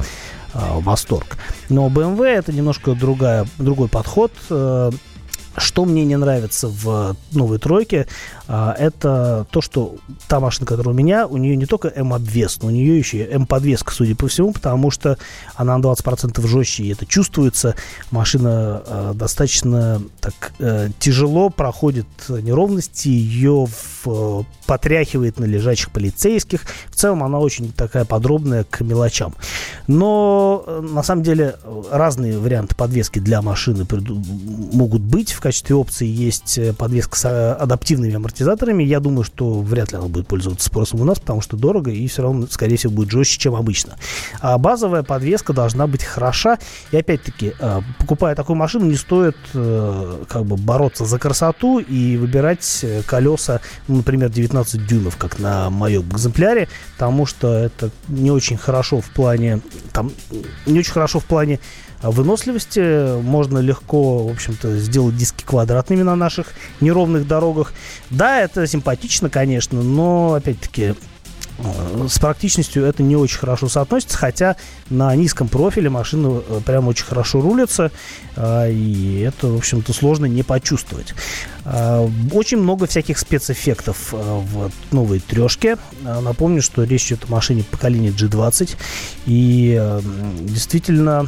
э, 0.55 0.79
восторг. 0.79 1.37
Но 1.69 1.87
BMW 1.87 2.25
это 2.25 2.51
немножко 2.51 2.93
другая, 2.95 3.45
другой 3.59 3.87
подход. 3.87 4.31
Э, 4.49 4.89
что 5.57 5.85
мне 5.85 6.05
не 6.05 6.17
нравится 6.17 6.67
в 6.67 7.15
новой 7.31 7.59
тройке, 7.59 8.07
а, 8.47 8.75
это 8.77 9.47
то, 9.49 9.61
что 9.61 9.95
та 10.27 10.39
машина, 10.39 10.65
которая 10.65 10.93
у 10.93 10.97
меня, 10.97 11.27
у 11.27 11.37
нее 11.37 11.55
не 11.55 11.65
только 11.65 11.87
М-обвес, 11.87 12.59
но 12.61 12.67
у 12.67 12.71
нее 12.71 12.97
еще 12.97 13.17
и 13.19 13.31
М-подвеска, 13.31 13.91
судя 13.91 14.15
по 14.15 14.27
всему, 14.27 14.51
потому 14.51 14.91
что 14.91 15.17
она 15.55 15.77
на 15.77 15.81
20% 15.81 16.45
жестче, 16.45 16.83
и 16.83 16.93
это 16.93 17.05
чувствуется. 17.05 17.75
Машина 18.11 18.83
а, 18.85 19.13
достаточно 19.13 20.01
так 20.19 20.51
э, 20.59 20.89
тяжело 20.99 21.49
проходит 21.49 22.07
неровности, 22.29 23.07
ее 23.07 23.67
потряхивает 24.65 25.39
на 25.39 25.45
лежачих 25.45 25.91
полицейских. 25.91 26.61
В 26.89 26.95
целом 26.95 27.23
она 27.23 27.39
очень 27.39 27.71
такая 27.71 28.05
подробная 28.05 28.63
к 28.63 28.81
мелочам. 28.81 29.33
Но 29.87 30.63
э, 30.65 30.81
на 30.81 31.03
самом 31.03 31.23
деле 31.23 31.55
разные 31.91 32.37
варианты 32.37 32.75
подвески 32.75 33.19
для 33.19 33.41
машины 33.41 33.85
могут 34.73 35.01
быть. 35.01 35.31
В 35.31 35.39
качестве 35.45 35.75
опции 35.75 36.07
есть 36.07 36.57
э, 36.57 36.73
подвеска 36.73 37.15
с 37.15 37.53
адаптивными 37.53 38.15
амортизаторами. 38.15 38.83
Я 38.83 38.99
думаю, 38.99 39.23
что 39.23 39.61
вряд 39.61 39.91
ли 39.91 39.99
она 39.99 40.07
будет 40.07 40.27
пользоваться 40.27 40.67
спросом 40.67 41.01
у 41.01 41.03
нас, 41.03 41.19
потому 41.19 41.41
что 41.41 41.55
дорого 41.55 41.91
и 41.91 42.07
все 42.07 42.23
равно, 42.23 42.47
скорее 42.49 42.77
всего, 42.77 42.93
будет 42.93 43.11
жестче, 43.11 43.37
чем 43.37 43.53
обычно. 43.53 43.95
А 44.41 44.57
базовая 44.57 45.03
подвеска 45.03 45.53
должна 45.53 45.85
быть 45.85 46.03
хороша. 46.03 46.57
И 46.89 46.97
опять-таки, 46.97 47.53
э, 47.59 47.81
покупая 47.99 48.33
такую 48.33 48.55
машину, 48.55 48.85
не 48.85 48.95
стоит 48.95 49.37
как 49.53 50.45
бы 50.45 50.57
бороться 50.57 51.05
за 51.05 51.19
красоту 51.19 51.79
и 51.79 52.17
выбирать 52.17 52.85
колеса, 53.05 53.61
ну, 53.87 53.97
например, 53.97 54.29
19 54.29 54.87
дюймов, 54.87 55.17
как 55.17 55.37
на 55.37 55.69
моем 55.69 56.09
экземпляре, 56.09 56.67
потому 56.93 57.27
что 57.27 57.53
это 57.53 57.91
не 58.07 58.31
очень 58.31 58.57
хорошо 58.57 58.99
в 59.01 59.09
плане 59.09 59.61
там 59.93 60.11
не 60.65 60.79
очень 60.79 60.93
хорошо 60.93 61.19
в 61.19 61.25
плане 61.25 61.59
выносливости. 62.11 63.21
Можно 63.21 63.59
легко, 63.59 64.27
в 64.27 64.31
общем-то, 64.31 64.77
сделать 64.77 65.15
диски 65.15 65.43
квадратными 65.43 66.03
на 66.03 66.15
наших 66.15 66.47
неровных 66.81 67.27
дорогах. 67.27 67.73
Да, 68.09 68.41
это 68.41 68.67
симпатично, 68.67 69.29
конечно, 69.29 69.81
но, 69.81 70.33
опять-таки, 70.33 70.95
Э, 71.57 72.07
с 72.09 72.19
практичностью 72.19 72.83
это 72.83 73.01
не 73.01 73.15
очень 73.15 73.37
хорошо 73.37 73.69
соотносится, 73.69 74.17
хотя 74.17 74.55
на 74.89 75.15
низком 75.15 75.47
профиле 75.47 75.89
машина 75.89 76.41
э, 76.47 76.61
прям 76.65 76.87
очень 76.87 77.05
хорошо 77.05 77.41
рулится, 77.41 77.91
э, 78.35 78.71
и 78.71 79.21
это, 79.21 79.47
в 79.47 79.57
общем-то, 79.57 79.93
сложно 79.93 80.25
не 80.25 80.43
почувствовать. 80.43 81.13
Очень 82.31 82.59
много 82.59 82.85
всяких 82.85 83.17
спецэффектов 83.17 84.11
в 84.11 84.71
новой 84.91 85.19
трешке. 85.19 85.77
Напомню, 86.03 86.61
что 86.61 86.83
речь 86.83 87.07
идет 87.07 87.25
о 87.27 87.31
машине 87.31 87.63
поколения 87.63 88.09
G20, 88.09 88.75
и 89.25 89.99
действительно 90.41 91.27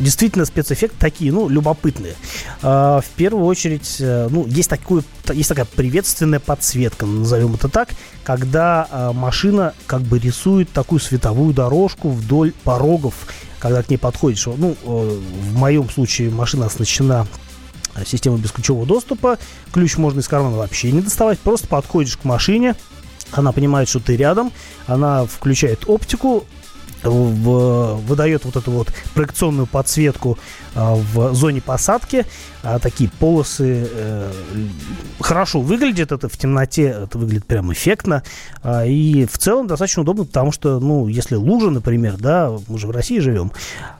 действительно 0.00 0.44
спецэффекты 0.44 0.96
такие, 0.98 1.32
ну, 1.32 1.48
любопытные. 1.48 2.14
А, 2.62 3.00
в 3.00 3.08
первую 3.10 3.44
очередь, 3.44 3.96
э, 4.00 4.28
ну, 4.30 4.46
есть, 4.46 4.68
такую, 4.68 5.04
есть 5.32 5.48
такая 5.48 5.66
приветственная 5.66 6.40
подсветка, 6.40 7.06
назовем 7.06 7.54
это 7.54 7.68
так, 7.68 7.90
когда 8.24 8.88
а, 8.90 9.12
машина 9.12 9.74
как 9.86 10.02
бы 10.02 10.18
рисует 10.18 10.70
такую 10.70 11.00
световую 11.00 11.54
дорожку 11.54 12.10
вдоль 12.10 12.52
порогов, 12.64 13.14
когда 13.58 13.82
к 13.82 13.90
ней 13.90 13.98
подходишь. 13.98 14.46
Ну, 14.46 14.76
э, 14.82 15.20
в 15.42 15.56
моем 15.56 15.88
случае 15.90 16.30
машина 16.30 16.66
оснащена 16.66 17.26
системой 18.06 18.40
бесключевого 18.40 18.86
доступа, 18.86 19.38
ключ 19.72 19.96
можно 19.96 20.20
из 20.20 20.28
кармана 20.28 20.56
вообще 20.56 20.92
не 20.92 21.00
доставать, 21.00 21.38
просто 21.40 21.68
подходишь 21.68 22.16
к 22.16 22.24
машине, 22.24 22.76
она 23.32 23.52
понимает, 23.52 23.88
что 23.88 24.00
ты 24.00 24.16
рядом, 24.16 24.52
она 24.86 25.26
включает 25.26 25.84
оптику, 25.88 26.46
в, 27.02 27.96
выдает 28.06 28.44
вот 28.44 28.56
эту 28.56 28.70
вот 28.70 28.88
проекционную 29.14 29.66
подсветку 29.66 30.38
а, 30.74 30.94
в 30.94 31.34
зоне 31.34 31.60
посадки. 31.60 32.26
А, 32.62 32.78
такие 32.78 33.08
полосы 33.08 33.88
э, 33.90 34.32
хорошо 35.18 35.60
выглядят, 35.60 36.12
это 36.12 36.28
в 36.28 36.36
темноте, 36.36 36.84
это 37.04 37.16
выглядит 37.16 37.46
прям 37.46 37.72
эффектно. 37.72 38.22
А, 38.62 38.84
и 38.84 39.24
в 39.24 39.38
целом 39.38 39.66
достаточно 39.66 40.02
удобно, 40.02 40.24
потому 40.24 40.52
что, 40.52 40.78
ну, 40.78 41.08
если 41.08 41.36
лужа, 41.36 41.70
например, 41.70 42.16
да, 42.18 42.52
мы 42.68 42.78
же 42.78 42.86
в 42.86 42.90
России 42.90 43.18
живем, 43.18 43.52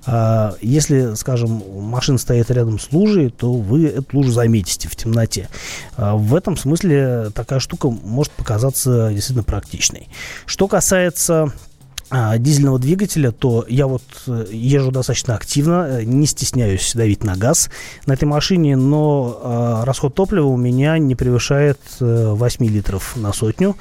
а, 0.07 0.55
если, 0.61 1.15
скажем, 1.15 1.63
машина 1.75 2.19
стоит 2.19 2.51
рядом 2.51 2.79
с 2.79 2.93
лужей, 2.93 3.31
то 3.31 3.53
вы 3.53 3.87
эту 3.87 4.17
лужу 4.17 4.31
заметите 4.31 4.89
в 4.89 4.97
темноте. 4.97 5.49
А, 5.97 6.17
в 6.17 6.35
этом 6.35 6.57
смысле 6.57 7.31
такая 7.35 7.61
штука 7.61 7.89
может 7.89 8.33
показаться 8.33 9.11
действительно 9.11 9.45
практичной. 9.45 10.09
Что 10.45 10.69
касается 10.69 11.53
дизельного 12.39 12.79
двигателя, 12.79 13.31
то 13.31 13.65
я 13.69 13.87
вот 13.87 14.03
э, 14.27 14.47
езжу 14.51 14.91
достаточно 14.91 15.37
активно, 15.37 15.87
э, 15.89 16.05
не 16.05 16.27
стесняюсь 16.27 16.93
давить 16.95 17.23
на 17.23 17.37
газ 17.37 17.71
на 18.07 18.15
этой 18.15 18.25
машине, 18.25 18.77
но 18.77 19.81
э, 19.83 19.85
расход 19.85 20.15
топлива 20.15 20.47
у 20.47 20.57
меня 20.57 20.99
не 20.99 21.15
превышает 21.15 21.79
э, 22.01 22.33
8 22.33 22.67
литров 22.67 23.17
на 23.17 23.33
сотню. 23.33 23.77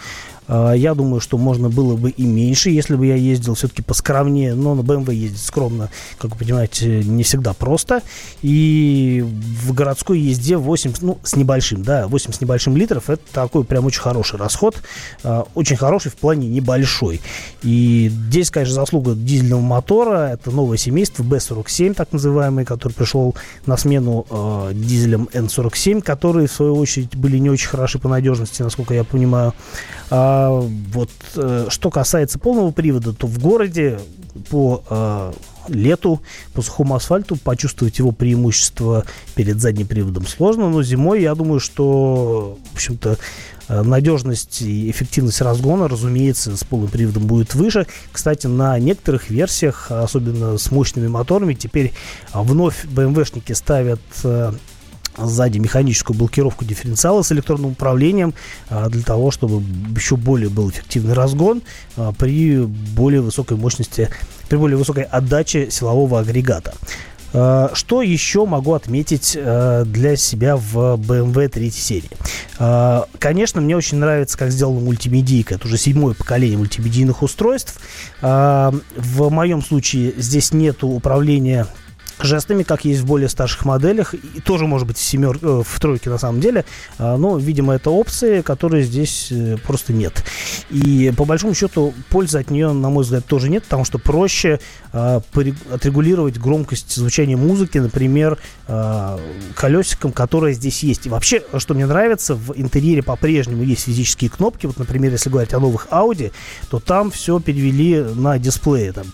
А, 0.50 0.74
я 0.74 0.96
думаю, 0.96 1.22
что 1.22 1.38
можно 1.38 1.70
было 1.70 1.96
бы 1.96 2.10
и 2.10 2.24
меньше, 2.24 2.72
если 2.72 2.96
бы 2.96 3.06
я 3.06 3.16
ездил 3.16 3.54
все-таки 3.54 3.82
поскромнее. 3.82 4.56
Но 4.56 4.74
на 4.74 4.82
BMW 4.82 5.14
ездить 5.14 5.44
скромно, 5.44 5.90
как 6.18 6.32
вы 6.32 6.38
понимаете, 6.38 7.04
не 7.04 7.24
всегда 7.24 7.54
просто. 7.54 8.02
И 8.42 9.24
в 9.24 9.74
городской 9.74 10.20
езде 10.20 10.58
8, 10.58 10.94
ну, 11.02 11.20
с 11.24 11.36
небольшим, 11.36 11.84
да, 11.84 12.08
8 12.08 12.34
с 12.34 12.42
небольшим 12.42 12.76
литров, 12.76 13.10
это 13.10 13.22
такой 13.32 13.64
прям 13.64 13.86
очень 13.86 14.02
хороший 14.02 14.40
расход. 14.40 14.82
А, 15.24 15.46
очень 15.54 15.78
хороший 15.78 16.10
в 16.10 16.16
плане 16.16 16.48
небольшой. 16.48 17.22
И 17.62 18.10
здесь, 18.12 18.50
конечно, 18.50 18.74
заслуга 18.74 19.14
дизельного 19.14 19.62
мотора. 19.62 20.30
Это 20.30 20.50
новое 20.50 20.78
семейство 20.78 21.22
B47, 21.22 21.94
так 21.94 22.12
называемый, 22.12 22.66
который 22.66 22.94
пришел 22.94 23.36
на 23.68 23.78
смену 23.78 24.26
э, 24.30 24.72
дизелям 24.74 25.30
N47, 25.32 26.02
которые, 26.02 26.48
в 26.48 26.52
свою 26.52 26.76
очередь, 26.76 27.16
были 27.16 27.38
не 27.38 27.52
очень 27.52 27.68
хороши 27.68 28.00
по 28.00 28.10
надежности, 28.10 28.64
насколько 28.64 28.94
я 28.96 29.04
понимаю. 29.04 29.54
Вот 30.48 31.10
э, 31.36 31.68
что 31.70 31.90
касается 31.90 32.40
полного 32.40 32.72
привода, 32.72 33.14
то 33.14 33.28
в 33.28 33.40
городе 33.40 34.00
по 34.50 34.84
э, 34.90 35.32
лету, 35.68 36.22
по 36.54 36.62
сухому 36.62 36.96
асфальту 36.96 37.36
почувствовать 37.36 38.00
его 38.00 38.12
преимущество 38.12 39.06
перед 39.36 39.60
задним 39.60 39.88
приводом 39.88 40.28
сложно, 40.28 40.70
но 40.70 40.84
зимой 40.84 41.22
я 41.22 41.36
думаю, 41.36 41.60
что, 41.60 42.58
в 42.72 42.76
общем-то, 42.76 43.18
э, 43.68 43.82
надежность 43.82 44.62
и 44.62 44.90
эффективность 44.90 45.42
разгона, 45.42 45.88
разумеется, 45.88 46.56
с 46.56 46.64
полным 46.64 46.90
приводом 46.90 47.26
будет 47.26 47.56
выше. 47.56 47.88
Кстати, 48.12 48.48
на 48.48 48.78
некоторых 48.80 49.30
версиях, 49.30 49.92
особенно 49.92 50.58
с 50.58 50.72
мощными 50.72 51.08
моторами, 51.08 51.54
теперь 51.54 51.94
вновь 52.34 52.86
BMW-шники 52.86 53.54
ставят 53.54 54.02
э, 54.24 54.54
сзади 55.18 55.58
механическую 55.58 56.18
блокировку 56.18 56.66
дифференциала 56.66 57.22
с 57.22 57.32
электронным 57.32 57.72
управлением 57.72 58.34
а, 58.70 58.90
для 58.90 59.04
того, 59.04 59.32
чтобы 59.32 59.64
еще 59.96 60.16
более 60.16 60.50
был 60.50 60.70
эффективный 60.70 61.14
разгон 61.14 61.62
а, 61.96 62.12
при 62.14 62.62
более 62.62 63.22
высокой 63.22 63.58
мощности, 63.58 64.10
при 64.50 64.58
более 64.58 64.78
высокой 64.78 65.04
отдаче 65.04 65.70
силового 65.72 66.20
агрегата. 66.20 66.74
А, 67.34 67.72
что 67.74 68.02
еще 68.02 68.46
могу 68.46 68.74
отметить 68.74 69.34
для 69.34 70.16
себя 70.16 70.56
в 70.56 70.96
BMW 70.96 71.48
3 71.50 71.72
серии? 71.72 72.10
Конечно, 73.20 73.62
мне 73.62 73.78
очень 73.78 74.00
нравится, 74.00 74.38
как 74.38 74.52
сделана 74.52 74.82
мультимедийка. 74.82 75.56
Это 75.56 75.68
уже 75.68 75.78
седьмое 75.78 76.14
поколение 76.14 76.58
мультимедийных 76.58 77.22
устройств. 77.24 77.80
В 78.22 79.30
моем 79.30 79.62
случае 79.62 80.14
здесь 80.18 80.52
нет 80.52 80.84
управления 80.84 81.68
жестами, 82.24 82.64
как 82.64 82.86
есть 82.86 83.02
в 83.02 83.06
более 83.06 83.30
старших 83.30 83.66
моделях, 83.66 84.14
и 84.14 84.42
тоже 84.42 84.66
может 84.66 84.88
быть 84.88 84.98
в, 84.98 85.02
семер, 85.02 85.38
э, 85.42 85.62
в 85.66 85.80
тройке 85.80 86.10
на 86.10 86.18
самом 86.18 86.42
деле, 86.42 86.66
а, 86.98 87.18
но, 87.18 87.38
видимо, 87.38 87.74
это 87.74 87.90
опции, 87.90 88.42
которые 88.42 88.84
здесь 88.84 89.28
э, 89.32 89.58
просто 89.58 89.94
нет. 89.94 90.24
И 90.70 91.12
по 91.18 91.26
большому 91.26 91.54
счету 91.54 91.94
пользы 92.10 92.40
от 92.40 92.52
нее, 92.52 92.72
на 92.72 92.90
мой 92.90 93.04
взгляд, 93.04 93.26
тоже 93.26 93.50
нет, 93.50 93.64
потому 93.64 93.86
что 93.86 94.00
проще 94.00 94.60
а, 94.92 95.22
отрегулировать 95.72 96.38
громкость 96.38 96.96
звучания 96.96 97.38
музыки, 97.38 97.78
например, 97.78 98.38
а, 98.68 99.20
колесиком, 99.56 100.12
которое 100.12 100.54
здесь 100.54 100.84
есть. 100.84 101.06
И 101.06 101.10
вообще, 101.10 101.44
что 101.58 101.74
мне 101.74 101.86
нравится, 101.86 102.36
в 102.36 102.54
интерьере 102.56 103.04
по-прежнему 103.04 103.64
есть 103.64 103.84
физические 103.84 104.30
кнопки. 104.30 104.66
Вот, 104.66 104.78
например, 104.78 105.12
если 105.12 105.30
говорить 105.30 105.54
о 105.54 105.60
новых 105.60 105.88
Audi, 105.92 106.32
то 106.70 106.80
там 106.80 107.12
все 107.12 107.40
перевели 107.40 108.00
на 108.00 108.40
дисплее. 108.40 108.92
Там 108.92 109.06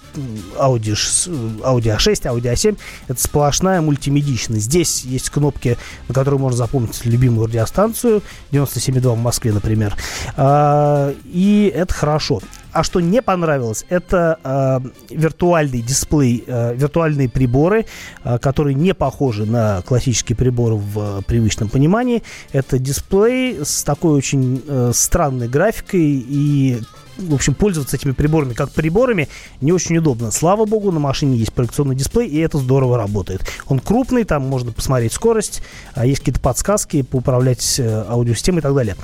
Audi, 0.58 0.94
Audi 0.94 1.98
A6, 1.98 2.22
Audi 2.24 2.54
A7 2.54 2.78
это 3.08 3.22
сплошная 3.22 3.82
мультимедичность. 3.82 4.66
Здесь 4.66 5.04
есть 5.04 5.30
кнопки, 5.30 5.78
на 6.08 6.14
которые 6.14 6.40
можно 6.40 6.58
запомнить 6.58 7.06
любимую 7.06 7.48
радиостанцию, 7.48 8.22
97.2 8.52 9.16
в 9.16 9.20
Москве, 9.20 9.54
например. 9.54 9.96
А, 10.38 11.14
и 11.26 11.72
это 11.74 11.94
хорошо. 11.94 12.42
А 12.76 12.84
что 12.84 13.00
не 13.00 13.22
понравилось, 13.22 13.86
это 13.88 14.38
э, 14.44 15.16
виртуальный 15.16 15.82
дисплей, 15.82 16.44
э, 16.46 16.76
виртуальные 16.76 17.30
приборы, 17.30 17.86
э, 18.26 18.38
которые 18.38 18.74
не 18.74 18.94
похожи 18.94 19.46
на 19.46 19.82
классические 19.84 20.36
приборы 20.36 20.76
в 20.76 21.20
э, 21.20 21.22
привычном 21.26 21.70
понимании. 21.70 22.22
Это 22.52 22.78
дисплей 22.78 23.64
с 23.64 23.82
такой 23.86 24.18
очень 24.18 24.62
э, 24.68 24.92
странной 24.94 25.48
графикой 25.48 26.02
и 26.28 26.82
в 27.18 27.34
общем, 27.34 27.54
пользоваться 27.54 27.96
этими 27.96 28.12
приборами 28.12 28.54
как 28.54 28.72
приборами 28.72 29.28
не 29.62 29.72
очень 29.72 29.98
удобно. 29.98 30.32
Слава 30.32 30.66
богу, 30.66 30.92
на 30.92 31.00
машине 31.00 31.38
есть 31.38 31.54
проекционный 31.54 31.96
дисплей, 31.96 32.28
и 32.28 32.40
это 32.40 32.58
здорово 32.58 32.98
работает. 32.98 33.42
Он 33.68 33.80
крупный, 33.80 34.24
там 34.24 34.44
можно 34.44 34.72
посмотреть 34.72 35.14
скорость, 35.14 35.62
а 35.94 36.06
есть 36.06 36.20
какие-то 36.20 36.42
подсказки, 36.42 37.02
поуправлять 37.02 37.80
э, 37.80 38.06
аудиосистемой 38.08 38.60
и 38.60 38.64
так 38.64 38.74
далее. 38.74 38.96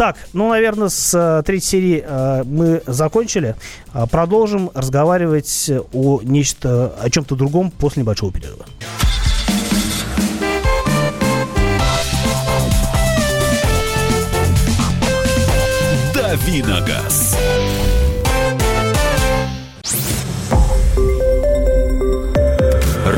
Так, 0.00 0.16
ну, 0.32 0.48
наверное, 0.48 0.88
с 0.88 1.12
э, 1.14 1.42
третьей 1.44 1.68
серии 1.68 2.04
э, 2.06 2.42
мы 2.44 2.82
закончили. 2.86 3.54
Э, 3.92 4.06
продолжим 4.10 4.70
разговаривать 4.72 5.70
о 5.92 6.20
нечто, 6.22 6.94
о 6.98 7.10
чем-то 7.10 7.36
другом 7.36 7.70
после 7.70 8.02
небольшого 8.02 8.32
перерыва. 8.32 8.64
Давиногаз. 16.14 17.19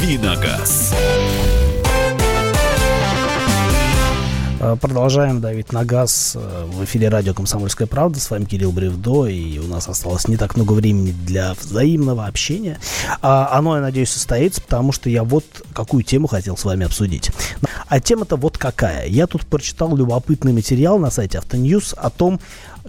Давиногаз. 0.00 0.94
Э, 4.60 4.76
продолжаем 4.80 5.40
давить 5.40 5.72
на 5.72 5.84
газ 5.84 6.36
э, 6.36 6.64
в 6.66 6.84
эфире 6.84 7.08
радио 7.08 7.34
«Комсомольская 7.34 7.88
правда». 7.88 8.20
С 8.20 8.30
вами 8.30 8.44
Кирилл 8.44 8.70
Бревдо, 8.70 9.26
и 9.26 9.58
у 9.58 9.66
нас 9.66 9.88
осталось 9.88 10.28
не 10.28 10.36
так 10.36 10.56
много 10.56 10.72
времени 10.72 11.12
для 11.26 11.54
взаимного 11.54 12.26
общения. 12.26 12.78
А 13.22 13.50
оно, 13.52 13.74
я 13.74 13.82
надеюсь, 13.82 14.10
состоится, 14.10 14.60
потому 14.62 14.92
что 14.92 15.10
я 15.10 15.24
вот 15.24 15.44
какую 15.72 16.04
тему 16.04 16.28
хотел 16.28 16.56
с 16.56 16.64
вами 16.64 16.86
обсудить. 16.86 17.32
А 17.88 18.00
тема-то 18.00 18.36
вот 18.36 18.58
какая. 18.58 19.06
Я 19.06 19.26
тут 19.26 19.46
прочитал 19.46 19.96
любопытный 19.96 20.52
материал 20.52 20.98
на 20.98 21.10
сайте 21.10 21.38
Автоньюз 21.38 21.94
о 21.96 22.10
том, 22.10 22.38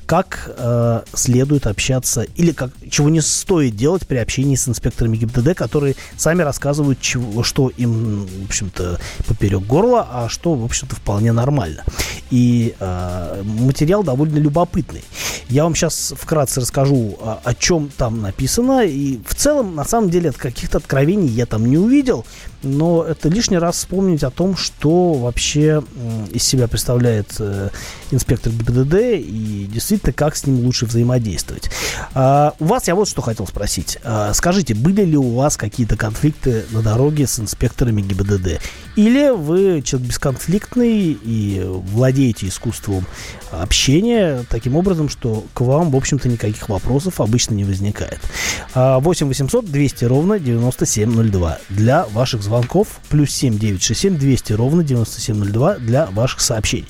как 0.06 0.52
э, 0.58 1.02
следует 1.14 1.68
общаться 1.68 2.22
или 2.22 2.52
как, 2.52 2.72
чего 2.90 3.10
не 3.10 3.22
стоит 3.22 3.76
делать 3.76 4.08
при 4.08 4.18
общении 4.18 4.56
с 4.56 4.68
инспекторами 4.68 5.18
ГИБДД, 5.18 5.56
которые 5.56 5.96
сами 6.18 6.42
рассказывают, 6.42 7.00
чего, 7.02 7.44
что 7.44 7.70
им, 7.70 8.26
в 8.26 8.46
общем-то, 8.46 9.00
поперек 9.28 9.62
горла, 9.64 10.08
а 10.12 10.30
что, 10.30 10.56
в 10.56 10.64
общем-то, 10.64 10.96
вполне 10.96 11.32
нормально. 11.32 11.84
И 12.32 12.76
э, 12.80 13.44
материал 13.44 14.04
довольно 14.04 14.38
любопытный. 14.38 15.04
Я 15.50 15.64
вам 15.64 15.76
сейчас 15.76 16.14
вкратце 16.18 16.62
расскажу, 16.62 17.18
о, 17.22 17.40
о 17.44 17.54
чем 17.56 17.90
там 17.98 18.22
написано. 18.22 18.86
И 18.86 19.20
в 19.28 19.36
целом, 19.36 19.76
на 19.76 19.84
самом 19.84 20.10
деле, 20.10 20.30
от 20.30 20.38
каких-то 20.38 20.78
откровений 20.78 21.28
я 21.28 21.46
там 21.46 21.66
не 21.66 21.78
увидел 21.78 22.26
но 22.64 23.04
это 23.04 23.30
лишний 23.30 23.58
раз 23.58 23.78
вспомнить 23.78 24.24
о 24.24 24.30
том, 24.30 24.56
что 24.56 25.14
вообще 25.14 25.84
из 26.32 26.44
себя 26.44 26.68
представляет 26.68 27.36
э, 27.40 27.70
инспектор 28.12 28.52
ГИБДД 28.52 28.96
и 29.20 29.70
действительно, 29.72 30.14
как 30.14 30.36
с 30.36 30.46
ним 30.46 30.66
лучше 30.66 30.86
взаимодействовать. 30.86 31.70
А, 32.14 32.54
у 32.60 32.66
вас 32.66 32.88
я 32.88 32.96
вот 32.96 33.08
что 33.08 33.22
хотел 33.22 33.48
спросить. 33.48 33.98
А, 34.04 34.34
скажите, 34.34 34.74
были 34.76 35.04
ли 35.04 35.18
у 35.18 35.36
вас 35.36 35.58
какие-то 35.58 35.96
конфликты 35.96 36.66
на 36.72 36.82
дороге 36.82 37.28
с 37.28 37.40
инспекторами 37.40 38.02
ГИБДД? 38.02 38.62
Или 38.96 39.30
вы 39.30 39.82
человек 39.82 40.10
бесконфликтный 40.10 41.18
и 41.24 41.64
владеете 41.66 42.48
искусством 42.48 43.06
общения 43.52 44.44
таким 44.50 44.76
образом, 44.76 45.10
что 45.10 45.46
к 45.54 45.62
вам, 45.62 45.92
в 45.92 45.96
общем-то, 45.96 46.28
никаких 46.28 46.68
вопросов 46.70 47.22
обычно 47.22 47.54
не 47.54 47.64
возникает? 47.64 48.20
8 48.76 49.28
800 49.28 49.66
200 49.66 50.06
ровно 50.06 50.40
9702 50.40 51.60
для 51.70 52.06
ваших 52.08 52.44
звонков 52.50 53.00
плюс 53.10 53.30
7 53.32 53.60
967 53.60 54.18
200 54.18 54.54
ровно 54.54 54.84
9702 54.84 55.76
для 55.76 56.08
ваших 56.08 56.42
сообщений. 56.42 56.88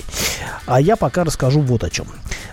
А 0.66 0.80
я 0.80 0.96
пока 0.96 1.26
расскажу 1.26 1.60
вот 1.60 1.84
о 1.84 1.90
чем. 1.90 2.08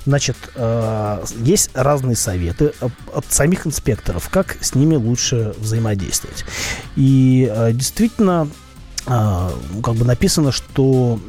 Значит, 0.04 0.36
э, 0.54 1.24
есть 1.38 1.70
разные 1.74 2.16
советы 2.16 2.72
от 2.80 3.24
самих 3.28 3.66
инспекторов, 3.66 4.28
как 4.28 4.56
с 4.60 4.74
ними 4.74 4.96
лучше 4.96 5.54
взаимодействовать. 5.58 6.44
И 6.96 7.48
э, 7.48 7.72
действительно, 7.72 8.48
э, 9.06 9.50
как 9.82 9.94
бы 9.94 10.04
написано, 10.04 10.50
что 10.50 11.20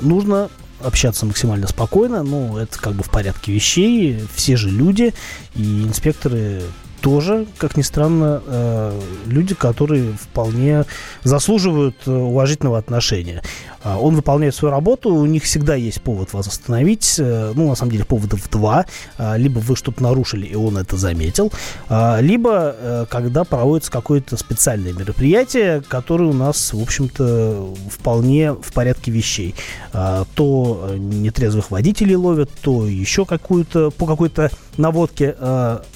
нужно 0.00 0.48
общаться 0.80 1.26
максимально 1.26 1.66
спокойно, 1.66 2.22
ну, 2.22 2.56
это 2.58 2.78
как 2.78 2.94
бы 2.94 3.02
в 3.02 3.10
порядке 3.10 3.52
вещей, 3.52 4.22
все 4.34 4.56
же 4.56 4.70
люди, 4.70 5.14
и 5.54 5.84
инспекторы 5.84 6.62
тоже, 7.04 7.46
как 7.58 7.76
ни 7.76 7.82
странно, 7.82 8.42
э, 8.46 9.00
люди, 9.26 9.54
которые 9.54 10.14
вполне 10.14 10.86
заслуживают 11.22 11.96
э, 12.06 12.10
уважительного 12.10 12.78
отношения. 12.78 13.42
А, 13.84 13.98
он 13.98 14.16
выполняет 14.16 14.54
свою 14.54 14.72
работу, 14.72 15.10
у 15.10 15.26
них 15.26 15.44
всегда 15.44 15.74
есть 15.74 16.00
повод 16.00 16.32
вас 16.32 16.48
остановить. 16.48 17.16
Э, 17.18 17.52
ну, 17.54 17.68
на 17.68 17.74
самом 17.74 17.92
деле, 17.92 18.06
поводов 18.06 18.48
два. 18.50 18.86
А, 19.18 19.36
либо 19.36 19.58
вы 19.58 19.76
что-то 19.76 20.02
нарушили, 20.02 20.46
и 20.46 20.54
он 20.54 20.78
это 20.78 20.96
заметил. 20.96 21.52
А, 21.88 22.18
либо, 22.20 23.06
когда 23.10 23.44
проводится 23.44 23.92
какое-то 23.92 24.36
специальное 24.38 24.92
мероприятие, 24.92 25.82
которое 25.86 26.30
у 26.30 26.32
нас, 26.32 26.72
в 26.72 26.80
общем-то, 26.80 27.74
вполне 27.90 28.52
в 28.54 28.72
порядке 28.72 29.10
вещей. 29.10 29.54
То 29.92 30.90
нетрезвых 30.96 31.70
водителей 31.70 32.16
ловят, 32.16 32.50
то 32.62 32.86
еще 32.86 33.26
какую-то, 33.26 33.90
по 33.90 34.06
какой-то 34.06 34.50
наводке 34.76 35.34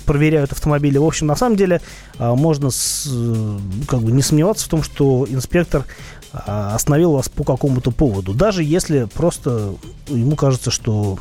проверяют 0.05 0.53
автомобили 0.53 0.98
в 0.99 1.05
общем, 1.05 1.27
на 1.27 1.37
самом 1.37 1.57
деле 1.57 1.81
а, 2.19 2.35
можно 2.35 2.71
с, 2.71 3.09
как 3.87 4.01
бы 4.01 4.13
не 4.13 4.23
сомневаться 4.23 4.67
в 4.67 4.69
том, 4.69 4.83
что 4.83 5.27
инспектор 5.29 5.85
а, 6.33 6.75
остановил 6.75 7.13
вас 7.13 7.29
по 7.29 7.45
какому-то 7.45 7.91
поводу. 7.91 8.35
Даже 8.35 8.63
если 8.63 9.05
просто 9.05 9.75
ему 10.09 10.37
кажется, 10.37 10.71
что 10.71 11.19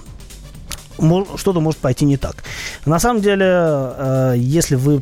что-то 1.36 1.60
может 1.60 1.80
пойти 1.80 2.06
не 2.06 2.18
так. 2.18 2.44
На 2.86 3.00
самом 3.00 3.22
деле, 3.22 3.46
а, 3.46 4.34
если 4.34 4.76
вы 4.76 5.02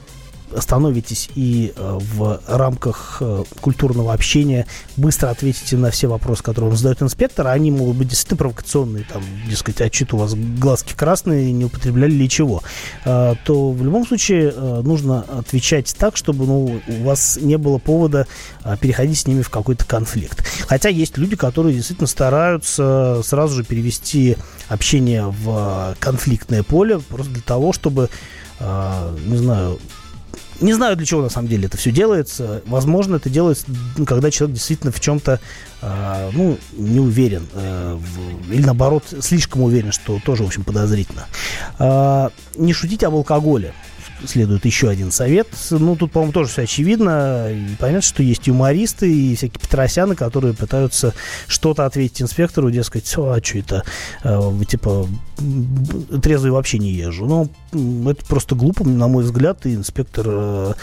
становитесь 0.60 1.30
и 1.36 1.74
э, 1.76 2.00
в 2.16 2.42
рамках 2.48 3.18
э, 3.20 3.44
культурного 3.62 4.14
общения 4.14 4.66
быстро 4.98 5.30
ответите 5.30 5.78
на 5.78 5.92
все 5.92 6.08
вопросы, 6.08 6.44
которые 6.44 6.70
вам 6.70 6.78
задает 6.78 7.02
инспектор, 7.02 7.48
они 7.48 7.72
могут 7.72 7.98
быть 7.98 8.08
действительно 8.08 8.38
провокационные, 8.38 9.06
там, 9.12 9.24
дескать, 9.50 9.82
а 9.82 9.90
что 9.92 10.16
у 10.16 10.20
вас 10.20 10.34
глазки 10.36 10.94
красные, 10.94 11.52
не 11.52 11.66
употребляли 11.66 12.12
ли 12.12 12.30
чего, 12.30 12.64
э, 13.06 13.36
то 13.44 13.72
в 13.72 13.84
любом 13.84 14.06
случае 14.06 14.52
нужно 14.84 15.22
отвечать 15.22 15.96
так, 15.98 16.18
чтобы 16.18 16.46
ну, 16.46 16.82
у 16.88 17.04
вас 17.04 17.38
не 17.42 17.58
было 17.58 17.78
повода 17.78 18.28
переходить 18.80 19.20
с 19.20 19.28
ними 19.28 19.42
в 19.42 19.50
какой-то 19.50 19.86
конфликт. 19.86 20.46
Хотя 20.68 20.90
есть 20.90 21.18
люди, 21.18 21.36
которые 21.36 21.76
действительно 21.76 22.08
стараются 22.08 23.22
сразу 23.24 23.56
же 23.56 23.64
перевести 23.64 24.38
общение 24.68 25.34
в 25.44 25.96
конфликтное 26.00 26.64
поле, 26.64 27.00
просто 27.00 27.34
для 27.34 27.42
того, 27.42 27.74
чтобы, 27.74 28.10
не 28.60 29.38
знаю, 29.38 29.80
не 30.62 30.74
знаю, 30.74 30.96
для 30.96 31.06
чего 31.06 31.22
на 31.22 31.30
самом 31.30 31.48
деле 31.48 31.66
это 31.66 31.78
все 31.78 31.92
делается. 31.92 32.62
Возможно, 32.66 33.18
это 33.18 33.30
делается, 33.30 33.66
ну, 33.98 34.06
когда 34.06 34.32
человек 34.32 34.56
действительно 34.56 34.92
в 34.92 35.00
чем-то, 35.00 35.40
э, 35.82 36.30
ну, 36.34 36.58
не 36.74 37.00
уверен. 37.00 37.48
Э, 37.54 37.98
или 38.50 38.64
наоборот, 38.64 39.04
слишком 39.22 39.64
уверен, 39.64 39.92
что 39.92 40.20
тоже, 40.24 40.44
в 40.44 40.48
общем, 40.48 40.64
подозрительно. 40.64 41.26
Э, 41.80 42.30
не 42.56 42.74
шутить 42.74 43.04
об 43.04 43.16
алкоголе 43.16 43.74
следует 44.28 44.66
еще 44.66 44.90
один 44.90 45.12
совет. 45.12 45.48
Ну, 45.70 45.96
тут, 45.96 46.12
по-моему, 46.12 46.34
тоже 46.34 46.50
все 46.50 46.64
очевидно. 46.64 47.50
И 47.52 47.76
понятно, 47.80 48.02
что 48.02 48.24
есть 48.24 48.48
юмористы 48.48 49.12
и 49.12 49.36
всякие 49.36 49.60
петросяны, 49.60 50.16
которые 50.16 50.54
пытаются 50.54 51.14
что-то 51.48 51.86
ответить 51.86 52.22
инспектору, 52.22 52.72
дескать, 52.72 53.14
а 53.18 53.40
что 53.44 53.58
это, 53.58 53.84
э, 54.24 54.52
типа, 54.68 55.08
трезвый 56.22 56.52
вообще 56.52 56.80
не 56.80 56.92
езжу. 56.92 57.26
Ну, 57.26 58.10
это 58.10 58.26
просто 58.26 58.56
глупо, 58.56 58.84
на 58.84 59.08
мой 59.08 59.24
взгляд, 59.24 59.66
и 59.66 59.76
инспектор 59.76 60.26
э, 60.28 60.74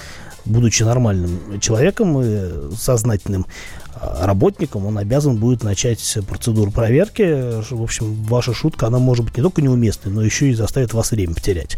будучи 0.44 0.82
нормальным 0.82 1.60
человеком 1.60 2.20
и 2.22 2.74
сознательным, 2.76 3.46
работником, 4.20 4.86
он 4.86 4.98
обязан 4.98 5.36
будет 5.36 5.62
начать 5.62 6.18
процедуру 6.26 6.70
проверки. 6.70 7.62
В 7.70 7.82
общем, 7.82 8.14
ваша 8.24 8.52
шутка, 8.52 8.88
она 8.88 8.98
может 8.98 9.24
быть 9.24 9.36
не 9.36 9.42
только 9.42 9.62
неуместной, 9.62 10.12
но 10.12 10.22
еще 10.22 10.50
и 10.50 10.54
заставит 10.54 10.92
вас 10.92 11.10
время 11.10 11.34
потерять. 11.34 11.76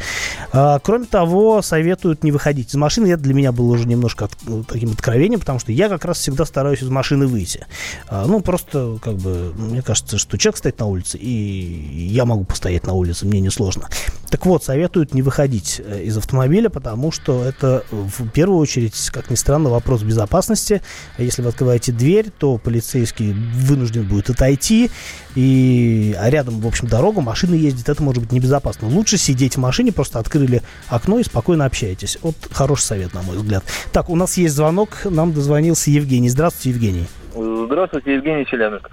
А, 0.53 0.79
кроме 0.79 1.07
того, 1.07 1.63
советуют 1.63 2.25
не 2.25 2.33
выходить 2.33 2.71
из 2.71 2.75
машины. 2.75 3.09
Это 3.09 3.23
для 3.23 3.35
меня 3.35 3.53
было 3.53 3.73
уже 3.73 3.87
немножко 3.87 4.27
от, 4.27 4.67
таким 4.67 4.93
откровением, 4.93 5.41
потому 5.41 5.59
что 5.59 5.73
я 5.73 5.89
как 5.89 6.05
раз 6.05 6.19
всегда 6.19 6.45
стараюсь 6.45 6.83
из 6.83 6.89
машины 6.89 7.27
выйти. 7.27 7.67
А, 8.09 8.27
ну, 8.27 8.41
просто, 8.41 8.99
как 9.03 9.17
бы, 9.17 9.53
мне 9.57 9.83
кажется, 9.83 10.19
что 10.19 10.39
человек 10.39 10.59
стоит 10.59 10.79
на 10.79 10.87
улице, 10.87 11.19
и 11.19 12.09
я 12.11 12.25
могу 12.25 12.45
постоять 12.45 12.87
на 12.87 12.95
улице, 12.95 13.27
мне 13.27 13.41
несложно. 13.41 13.89
Так 14.31 14.47
вот, 14.47 14.65
советуют 14.65 15.15
не 15.15 15.23
выходить 15.23 15.81
э, 15.85 16.03
из 16.05 16.17
автомобиля, 16.17 16.69
потому 16.71 17.13
что 17.13 17.45
это 17.45 17.85
в 17.91 18.29
первую 18.31 18.59
очередь, 18.59 19.11
как 19.13 19.31
ни 19.31 19.35
странно, 19.35 19.71
вопрос 19.71 20.03
безопасности. 20.03 20.83
Если 21.19 21.43
вы 21.43 21.51
открываете 21.51 21.93
дверь, 21.93 22.14
дверь, 22.15 22.31
то 22.39 22.59
полицейский 22.59 23.33
вынужден 23.33 24.07
будет 24.07 24.31
отойти, 24.31 24.91
и 25.35 26.15
а 26.21 26.31
рядом, 26.31 26.61
в 26.61 26.67
общем, 26.67 26.87
дорога, 26.87 27.21
машина 27.21 27.55
ездит, 27.55 27.89
это 27.89 28.03
может 28.03 28.23
быть 28.23 28.33
небезопасно. 28.33 28.89
Лучше 28.89 29.17
сидеть 29.17 29.57
в 29.57 29.61
машине, 29.61 29.93
просто 29.93 30.21
открыли 30.21 30.63
окно 30.89 31.19
и 31.19 31.25
спокойно 31.25 31.65
общаетесь. 31.65 32.19
Вот 32.23 32.37
хороший 32.53 32.83
совет, 32.83 33.15
на 33.15 33.23
мой 33.23 33.37
взгляд. 33.37 33.65
Так, 33.93 34.11
у 34.11 34.17
нас 34.17 34.37
есть 34.37 34.55
звонок, 34.55 34.91
нам 35.05 35.33
дозвонился 35.33 35.91
Евгений. 35.91 36.29
Здравствуйте, 36.29 36.71
Евгений. 36.71 37.07
Здравствуйте, 37.67 38.15
Евгений 38.15 38.47
Челябинск. 38.47 38.89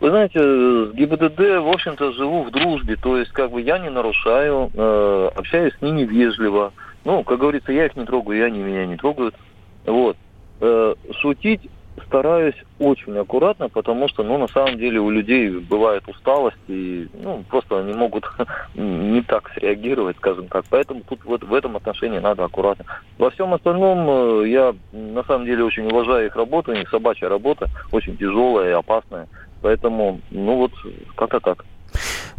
Вы 0.00 0.10
знаете, 0.10 0.38
с 0.38 0.94
ГИБДД, 0.94 1.38
в 1.38 1.72
общем-то, 1.72 2.12
живу 2.12 2.44
в 2.44 2.50
дружбе, 2.50 2.96
то 2.96 3.16
есть, 3.16 3.32
как 3.32 3.50
бы, 3.50 3.60
я 3.60 3.78
не 3.78 3.90
нарушаю, 3.90 4.70
э, 4.72 5.30
общаюсь 5.34 5.74
с 5.76 5.82
ними 5.82 6.02
вежливо. 6.02 6.72
Ну, 7.04 7.24
как 7.24 7.38
говорится, 7.38 7.72
я 7.72 7.86
их 7.86 7.96
не 7.96 8.04
трогаю, 8.04 8.38
и 8.38 8.42
они 8.42 8.60
меня 8.60 8.86
не 8.86 8.96
трогают. 8.96 9.34
Вот. 9.86 10.16
Э, 10.60 10.94
шутить 11.20 11.68
стараюсь 12.06 12.54
очень 12.78 13.16
аккуратно, 13.16 13.68
потому 13.68 14.08
что, 14.08 14.22
ну, 14.22 14.38
на 14.38 14.48
самом 14.48 14.78
деле 14.78 15.00
у 15.00 15.10
людей 15.10 15.50
бывает 15.50 16.06
усталость, 16.08 16.56
и, 16.68 17.08
ну, 17.14 17.44
просто 17.48 17.80
они 17.80 17.92
могут 17.92 18.24
не 18.74 19.22
так 19.22 19.50
среагировать, 19.54 20.16
скажем 20.16 20.48
так. 20.48 20.64
Поэтому 20.70 21.02
тут 21.08 21.24
вот 21.24 21.42
в 21.42 21.54
этом 21.54 21.76
отношении 21.76 22.18
надо 22.18 22.44
аккуратно. 22.44 22.84
Во 23.18 23.30
всем 23.30 23.54
остальном 23.54 24.08
э, 24.42 24.48
я, 24.48 24.74
на 24.92 25.22
самом 25.24 25.46
деле, 25.46 25.64
очень 25.64 25.86
уважаю 25.86 26.26
их 26.26 26.36
работу, 26.36 26.72
у 26.72 26.74
них 26.74 26.88
собачья 26.88 27.28
работа, 27.28 27.68
очень 27.92 28.16
тяжелая 28.16 28.70
и 28.70 28.74
опасная. 28.74 29.28
Поэтому, 29.62 30.20
ну, 30.30 30.56
вот, 30.56 30.72
как-то 31.16 31.40
так. 31.40 31.64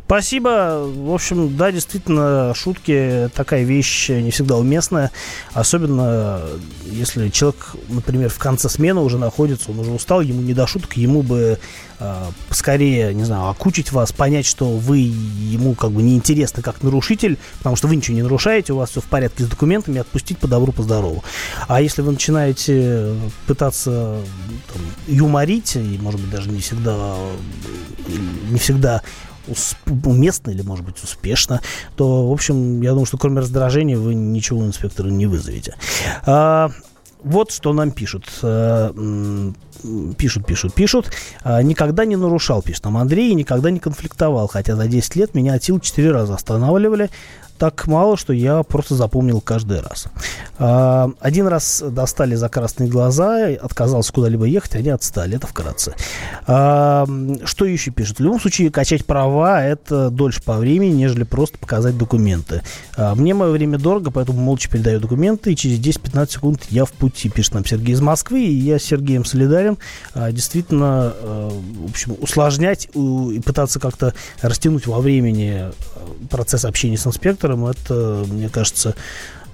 Спасибо. 0.09 0.87
В 0.87 1.13
общем, 1.13 1.55
да, 1.55 1.71
действительно, 1.71 2.51
шутки 2.55 3.29
такая 3.35 3.61
вещь 3.61 4.09
не 4.09 4.31
всегда 4.31 4.57
уместная. 4.57 5.11
Особенно, 5.53 6.41
если 6.83 7.29
человек, 7.29 7.75
например, 7.89 8.31
в 8.31 8.39
конце 8.39 8.69
смены 8.69 9.01
уже 9.01 9.19
находится, 9.19 9.69
он 9.69 9.77
уже 9.77 9.91
устал, 9.91 10.21
ему 10.21 10.41
не 10.41 10.55
до 10.55 10.65
шуток, 10.65 10.97
ему 10.97 11.21
бы 11.21 11.59
э, 11.99 12.15
скорее, 12.49 13.13
не 13.13 13.23
знаю, 13.23 13.49
окучить 13.49 13.91
вас, 13.91 14.11
понять, 14.11 14.47
что 14.47 14.71
вы 14.71 14.97
ему 14.97 15.75
как 15.75 15.91
бы 15.91 16.01
неинтересны 16.01 16.63
как 16.63 16.81
нарушитель, 16.81 17.37
потому 17.59 17.75
что 17.75 17.87
вы 17.87 17.95
ничего 17.95 18.15
не 18.15 18.23
нарушаете, 18.23 18.73
у 18.73 18.77
вас 18.77 18.89
все 18.89 19.01
в 19.01 19.05
порядке 19.05 19.43
с 19.43 19.47
документами, 19.47 19.99
отпустить 19.99 20.39
по 20.39 20.47
добру, 20.47 20.71
по 20.71 20.81
здорову. 20.81 21.23
А 21.67 21.83
если 21.83 22.01
вы 22.01 22.13
начинаете 22.13 23.13
пытаться 23.45 24.17
там, 24.73 24.81
юморить, 25.05 25.75
и, 25.75 25.99
может 26.01 26.19
быть, 26.19 26.31
даже 26.31 26.49
не 26.49 26.61
всегда, 26.61 27.15
не 28.49 28.57
всегда 28.57 29.03
уместно 30.03 30.51
или, 30.51 30.61
может 30.61 30.85
быть, 30.85 31.03
успешно, 31.03 31.61
то, 31.95 32.29
в 32.29 32.31
общем, 32.31 32.81
я 32.81 32.91
думаю, 32.91 33.05
что 33.05 33.17
кроме 33.17 33.41
раздражения 33.41 33.97
вы 33.97 34.13
ничего 34.13 34.59
у 34.59 34.65
инспектора 34.65 35.09
не 35.09 35.25
вызовете. 35.25 35.75
А, 36.25 36.71
вот 37.23 37.51
что 37.51 37.73
нам 37.73 37.91
пишут. 37.91 38.25
А, 38.43 38.93
пишут, 40.17 40.45
пишут, 40.45 40.73
пишут. 40.73 41.11
А, 41.43 41.61
никогда 41.61 42.05
не 42.05 42.15
нарушал, 42.15 42.61
пишет 42.61 42.85
нам 42.85 42.97
Андрей, 42.97 43.33
никогда 43.33 43.71
не 43.71 43.79
конфликтовал. 43.79 44.47
Хотя 44.47 44.75
за 44.75 44.87
10 44.87 45.15
лет 45.15 45.35
меня 45.35 45.53
от 45.55 45.63
сил 45.63 45.79
4 45.79 46.11
раза 46.11 46.35
останавливали 46.35 47.09
так 47.59 47.87
мало, 47.87 48.15
что 48.15 48.31
я 48.31 48.63
просто 48.63 48.95
запомнил 48.95 49.41
каждый 49.41 49.81
раз. 49.81 50.05
А, 50.57 51.11
один 51.19 51.45
раз 51.45 51.83
достали 51.85 52.35
за 52.35 52.47
красные 52.47 52.89
глаза, 52.89 53.47
отказался 53.61 54.13
куда-либо 54.13 54.45
ехать, 54.45 54.75
они 54.75 54.89
отстали. 54.89 55.35
Это 55.35 55.45
вкратце. 55.45 55.93
А, 56.47 57.05
что 57.43 57.65
еще 57.65 57.91
пишут? 57.91 58.19
В 58.19 58.23
любом 58.23 58.39
случае, 58.39 58.71
качать 58.71 59.05
права– 59.05 59.61
это 59.65 60.09
дольше 60.09 60.41
по 60.41 60.55
времени, 60.57 60.93
нежели 60.93 61.23
просто 61.23 61.57
показать 61.57 61.97
документы. 61.97 62.61
А, 62.95 63.13
мне 63.13 63.33
мое 63.33 63.51
время 63.51 63.77
дорого, 63.77 64.09
поэтому 64.09 64.39
молча 64.39 64.69
передаю 64.69 65.01
документы, 65.01 65.51
и 65.51 65.55
через 65.57 65.79
10-15 65.79 66.31
секунд 66.31 66.65
я 66.69 66.85
в 66.85 66.93
пути, 66.93 67.29
пишет 67.29 67.55
нам 67.55 67.65
Сергей 67.65 67.93
из 67.93 68.01
Москвы, 68.01 68.41
и 68.45 68.53
я 68.53 68.79
с 68.79 68.83
Сергеем 68.83 69.25
солидарен. 69.25 69.77
Действительно, 70.15 71.13
в 71.21 71.89
общем, 71.89 72.15
усложнять 72.21 72.87
и 72.93 73.41
пытаться 73.45 73.79
как-то 73.81 74.13
растянуть 74.41 74.87
во 74.87 75.01
времени 75.01 75.65
процесс 76.29 76.63
общения 76.63 76.97
с 76.97 77.05
инспектором 77.05 77.48
инвесторам, 77.49 77.65
это, 77.65 78.25
мне 78.31 78.49
кажется, 78.49 78.95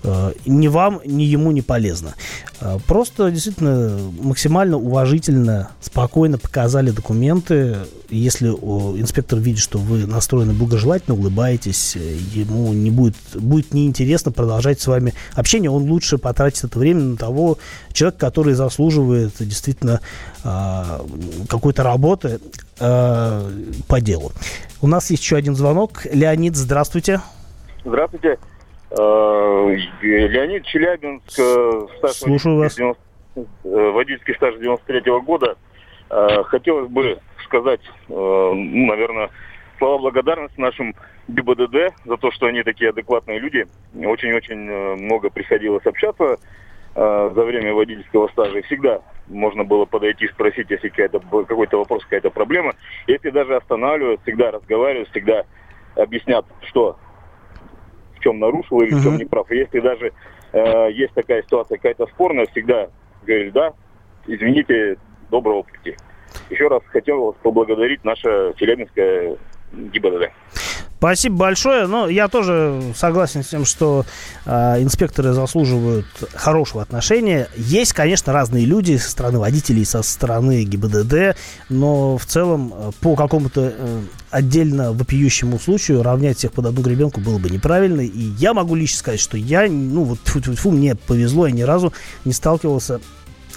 э, 0.04 0.34
ни 0.46 0.68
вам, 0.68 1.02
ни 1.06 1.24
ему 1.24 1.52
не 1.52 1.62
полезно. 1.62 2.16
Э, 2.62 2.78
просто 2.88 3.32
действительно 3.32 3.98
максимально 4.22 4.78
уважительно, 4.78 5.70
спокойно 5.82 6.38
показали 6.38 6.92
документы. 6.92 7.78
Если 8.10 8.48
инспектор 8.48 9.40
видит, 9.40 9.60
что 9.60 9.80
вы 9.80 10.06
настроены 10.06 10.54
благожелательно, 10.54 11.16
улыбаетесь, 11.18 11.96
э, 11.96 12.18
ему 12.34 12.74
не 12.74 12.92
будет, 12.92 13.16
будет 13.34 13.74
неинтересно 13.74 14.32
продолжать 14.32 14.80
с 14.80 14.88
вами 14.88 15.14
общение, 15.34 15.72
он 15.72 15.90
лучше 15.90 16.18
потратит 16.18 16.66
это 16.66 16.80
время 16.80 17.02
на 17.02 17.18
того 17.18 17.58
человека, 17.94 18.20
который 18.20 18.54
заслуживает 18.54 19.34
действительно 19.40 20.02
какой-то 21.48 21.82
работы 21.82 22.40
по 22.78 24.00
делу. 24.00 24.32
У 24.80 24.86
нас 24.88 25.10
есть 25.10 25.24
еще 25.24 25.38
один 25.38 25.56
звонок. 25.56 26.06
Леонид, 26.12 26.56
здравствуйте. 26.56 27.14
Здравствуйте. 27.14 27.45
Э, 28.92 29.78
Леонид 30.02 30.66
Челябинск, 30.66 31.40
э, 31.40 31.88
стаж 31.98 32.12
Слушаю 32.14 32.58
вас. 32.58 32.76
90, 32.76 33.02
э, 33.36 33.44
водительский 33.64 34.36
стаж 34.36 34.56
93 34.58 35.12
-го 35.12 35.22
года. 35.22 35.56
Хотелось 36.08 36.88
бы 36.88 37.18
сказать, 37.46 37.82
ну, 38.08 38.86
наверное, 38.86 39.32
слова 39.80 39.98
благодарности 39.98 40.62
нашим 40.62 40.94
ГИБДД 41.28 41.96
за 42.06 42.18
то, 42.18 42.32
что 42.32 42.46
они 42.46 42.62
такие 42.62 42.92
адекватные 42.92 43.40
люди. 43.40 43.66
Очень-очень 43.96 44.98
много 45.04 45.32
приходилось 45.32 45.84
общаться 45.84 46.38
за 46.94 47.44
время 47.44 47.74
водительского 47.74 48.28
стажа. 48.28 48.60
И 48.60 48.62
всегда 48.62 49.02
можно 49.28 49.64
было 49.64 49.86
подойти, 49.86 50.28
спросить, 50.28 50.70
если 50.70 50.90
какой-то 50.90 51.78
вопрос, 51.80 52.04
какая-то 52.04 52.30
проблема. 52.30 52.76
Если 53.08 53.32
даже 53.32 53.56
останавливают, 53.56 54.22
всегда 54.22 54.52
разговаривают, 54.52 55.10
всегда 55.10 55.44
объяснят, 55.96 56.46
что 56.68 56.98
чем 58.26 58.40
нарушил 58.40 58.82
или 58.82 58.94
в 58.94 59.04
чем 59.04 59.18
не 59.18 59.26
прав. 59.26 59.50
Если 59.52 59.80
даже 59.80 60.12
э, 60.52 60.92
есть 60.92 61.14
такая 61.14 61.44
ситуация 61.44 61.78
какая-то 61.78 62.08
спорная, 62.08 62.48
всегда 62.48 62.90
говоришь, 63.26 63.54
да, 63.54 63.74
извините, 64.26 64.98
доброго 65.30 65.62
пути. 65.62 65.96
Еще 66.50 66.68
раз 66.68 66.82
хотел 66.88 67.26
вас 67.26 67.36
поблагодарить 67.44 68.04
наша 68.04 68.54
Челябинская 68.58 69.38
ГИБДД. 69.72 70.32
Спасибо 70.98 71.36
большое. 71.36 71.88
Но 71.88 72.08
я 72.08 72.28
тоже 72.28 72.82
согласен 72.96 73.44
с 73.44 73.48
тем, 73.48 73.66
что 73.66 74.06
э, 74.46 74.82
инспекторы 74.82 75.34
заслуживают 75.34 76.06
хорошего 76.34 76.82
отношения. 76.82 77.48
Есть, 77.58 77.94
конечно, 77.94 78.34
разные 78.34 78.66
люди 78.66 78.98
со 78.98 79.12
стороны 79.12 79.40
водителей, 79.40 79.86
со 79.86 80.02
стороны 80.04 80.64
ГИБДД, 80.64 81.38
но 81.70 82.18
в 82.18 82.26
целом 82.26 82.74
э, 82.76 82.92
по 83.02 83.16
какому-то 83.16 83.74
э, 83.78 84.02
отдельно 84.32 84.94
вопиющему 84.94 85.60
случаю 85.60 86.02
равнять 86.02 86.38
всех 86.38 86.54
под 86.54 86.68
одну 86.68 86.82
гребенку 86.82 87.20
было 87.20 87.38
бы 87.38 87.50
неправильно. 87.50 88.02
И 88.02 88.32
я 88.40 88.54
могу 88.54 88.76
лично 88.76 89.00
сказать, 89.00 89.20
что 89.20 89.38
я, 89.38 89.68
ну 89.70 90.04
вот, 90.04 90.20
фу 90.24 90.40
-фу 90.40 90.54
-фу, 90.54 90.72
мне 90.72 90.96
повезло, 90.96 91.46
я 91.48 91.54
ни 91.54 91.62
разу 91.62 91.94
не 92.24 92.34
сталкивался 92.34 93.00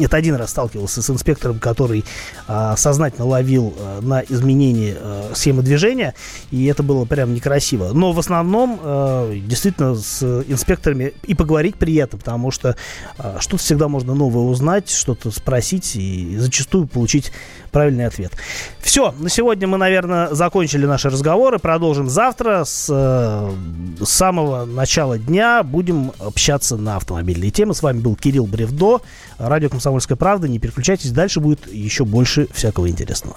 это 0.04 0.16
один 0.16 0.34
раз 0.36 0.50
сталкивался 0.50 1.02
с 1.02 1.10
инспектором, 1.10 1.58
который 1.58 2.04
а, 2.46 2.76
сознательно 2.76 3.26
ловил 3.26 3.74
а, 3.78 4.00
на 4.00 4.20
изменение 4.20 4.96
а, 4.98 5.32
схемы 5.34 5.62
движения, 5.62 6.14
и 6.50 6.66
это 6.66 6.82
было 6.82 7.04
прям 7.04 7.34
некрасиво. 7.34 7.92
Но 7.92 8.12
в 8.12 8.18
основном 8.18 8.80
а, 8.82 9.32
действительно 9.34 9.94
с 9.94 10.22
инспекторами 10.46 11.12
и 11.24 11.34
поговорить 11.34 11.76
приятно, 11.76 12.18
потому 12.18 12.50
что 12.50 12.76
а, 13.18 13.38
что-то 13.40 13.62
всегда 13.62 13.88
можно 13.88 14.14
новое 14.14 14.44
узнать, 14.44 14.90
что-то 14.90 15.30
спросить 15.30 15.96
и 15.96 16.36
зачастую 16.38 16.86
получить 16.86 17.32
правильный 17.70 18.06
ответ. 18.06 18.32
Все, 18.80 19.14
на 19.18 19.28
сегодня 19.28 19.68
мы, 19.68 19.76
наверное, 19.76 20.34
закончили 20.34 20.86
наши 20.86 21.10
разговоры. 21.10 21.58
Продолжим 21.58 22.08
завтра 22.08 22.64
с, 22.64 22.86
э, 22.90 24.04
с 24.04 24.08
самого 24.08 24.64
начала 24.64 25.18
дня. 25.18 25.62
Будем 25.62 26.12
общаться 26.18 26.76
на 26.76 26.96
автомобильные 26.96 27.50
темы. 27.50 27.74
С 27.74 27.82
вами 27.82 28.00
был 28.00 28.16
Кирилл 28.16 28.46
Бревдо, 28.46 29.00
радио 29.38 29.68
«Комсомольская 29.68 29.87
правда». 30.16 30.48
Не 30.48 30.58
переключайтесь, 30.58 31.10
дальше 31.10 31.40
будет 31.40 31.72
еще 31.72 32.04
больше 32.04 32.48
всякого 32.52 32.88
интересного. 32.88 33.36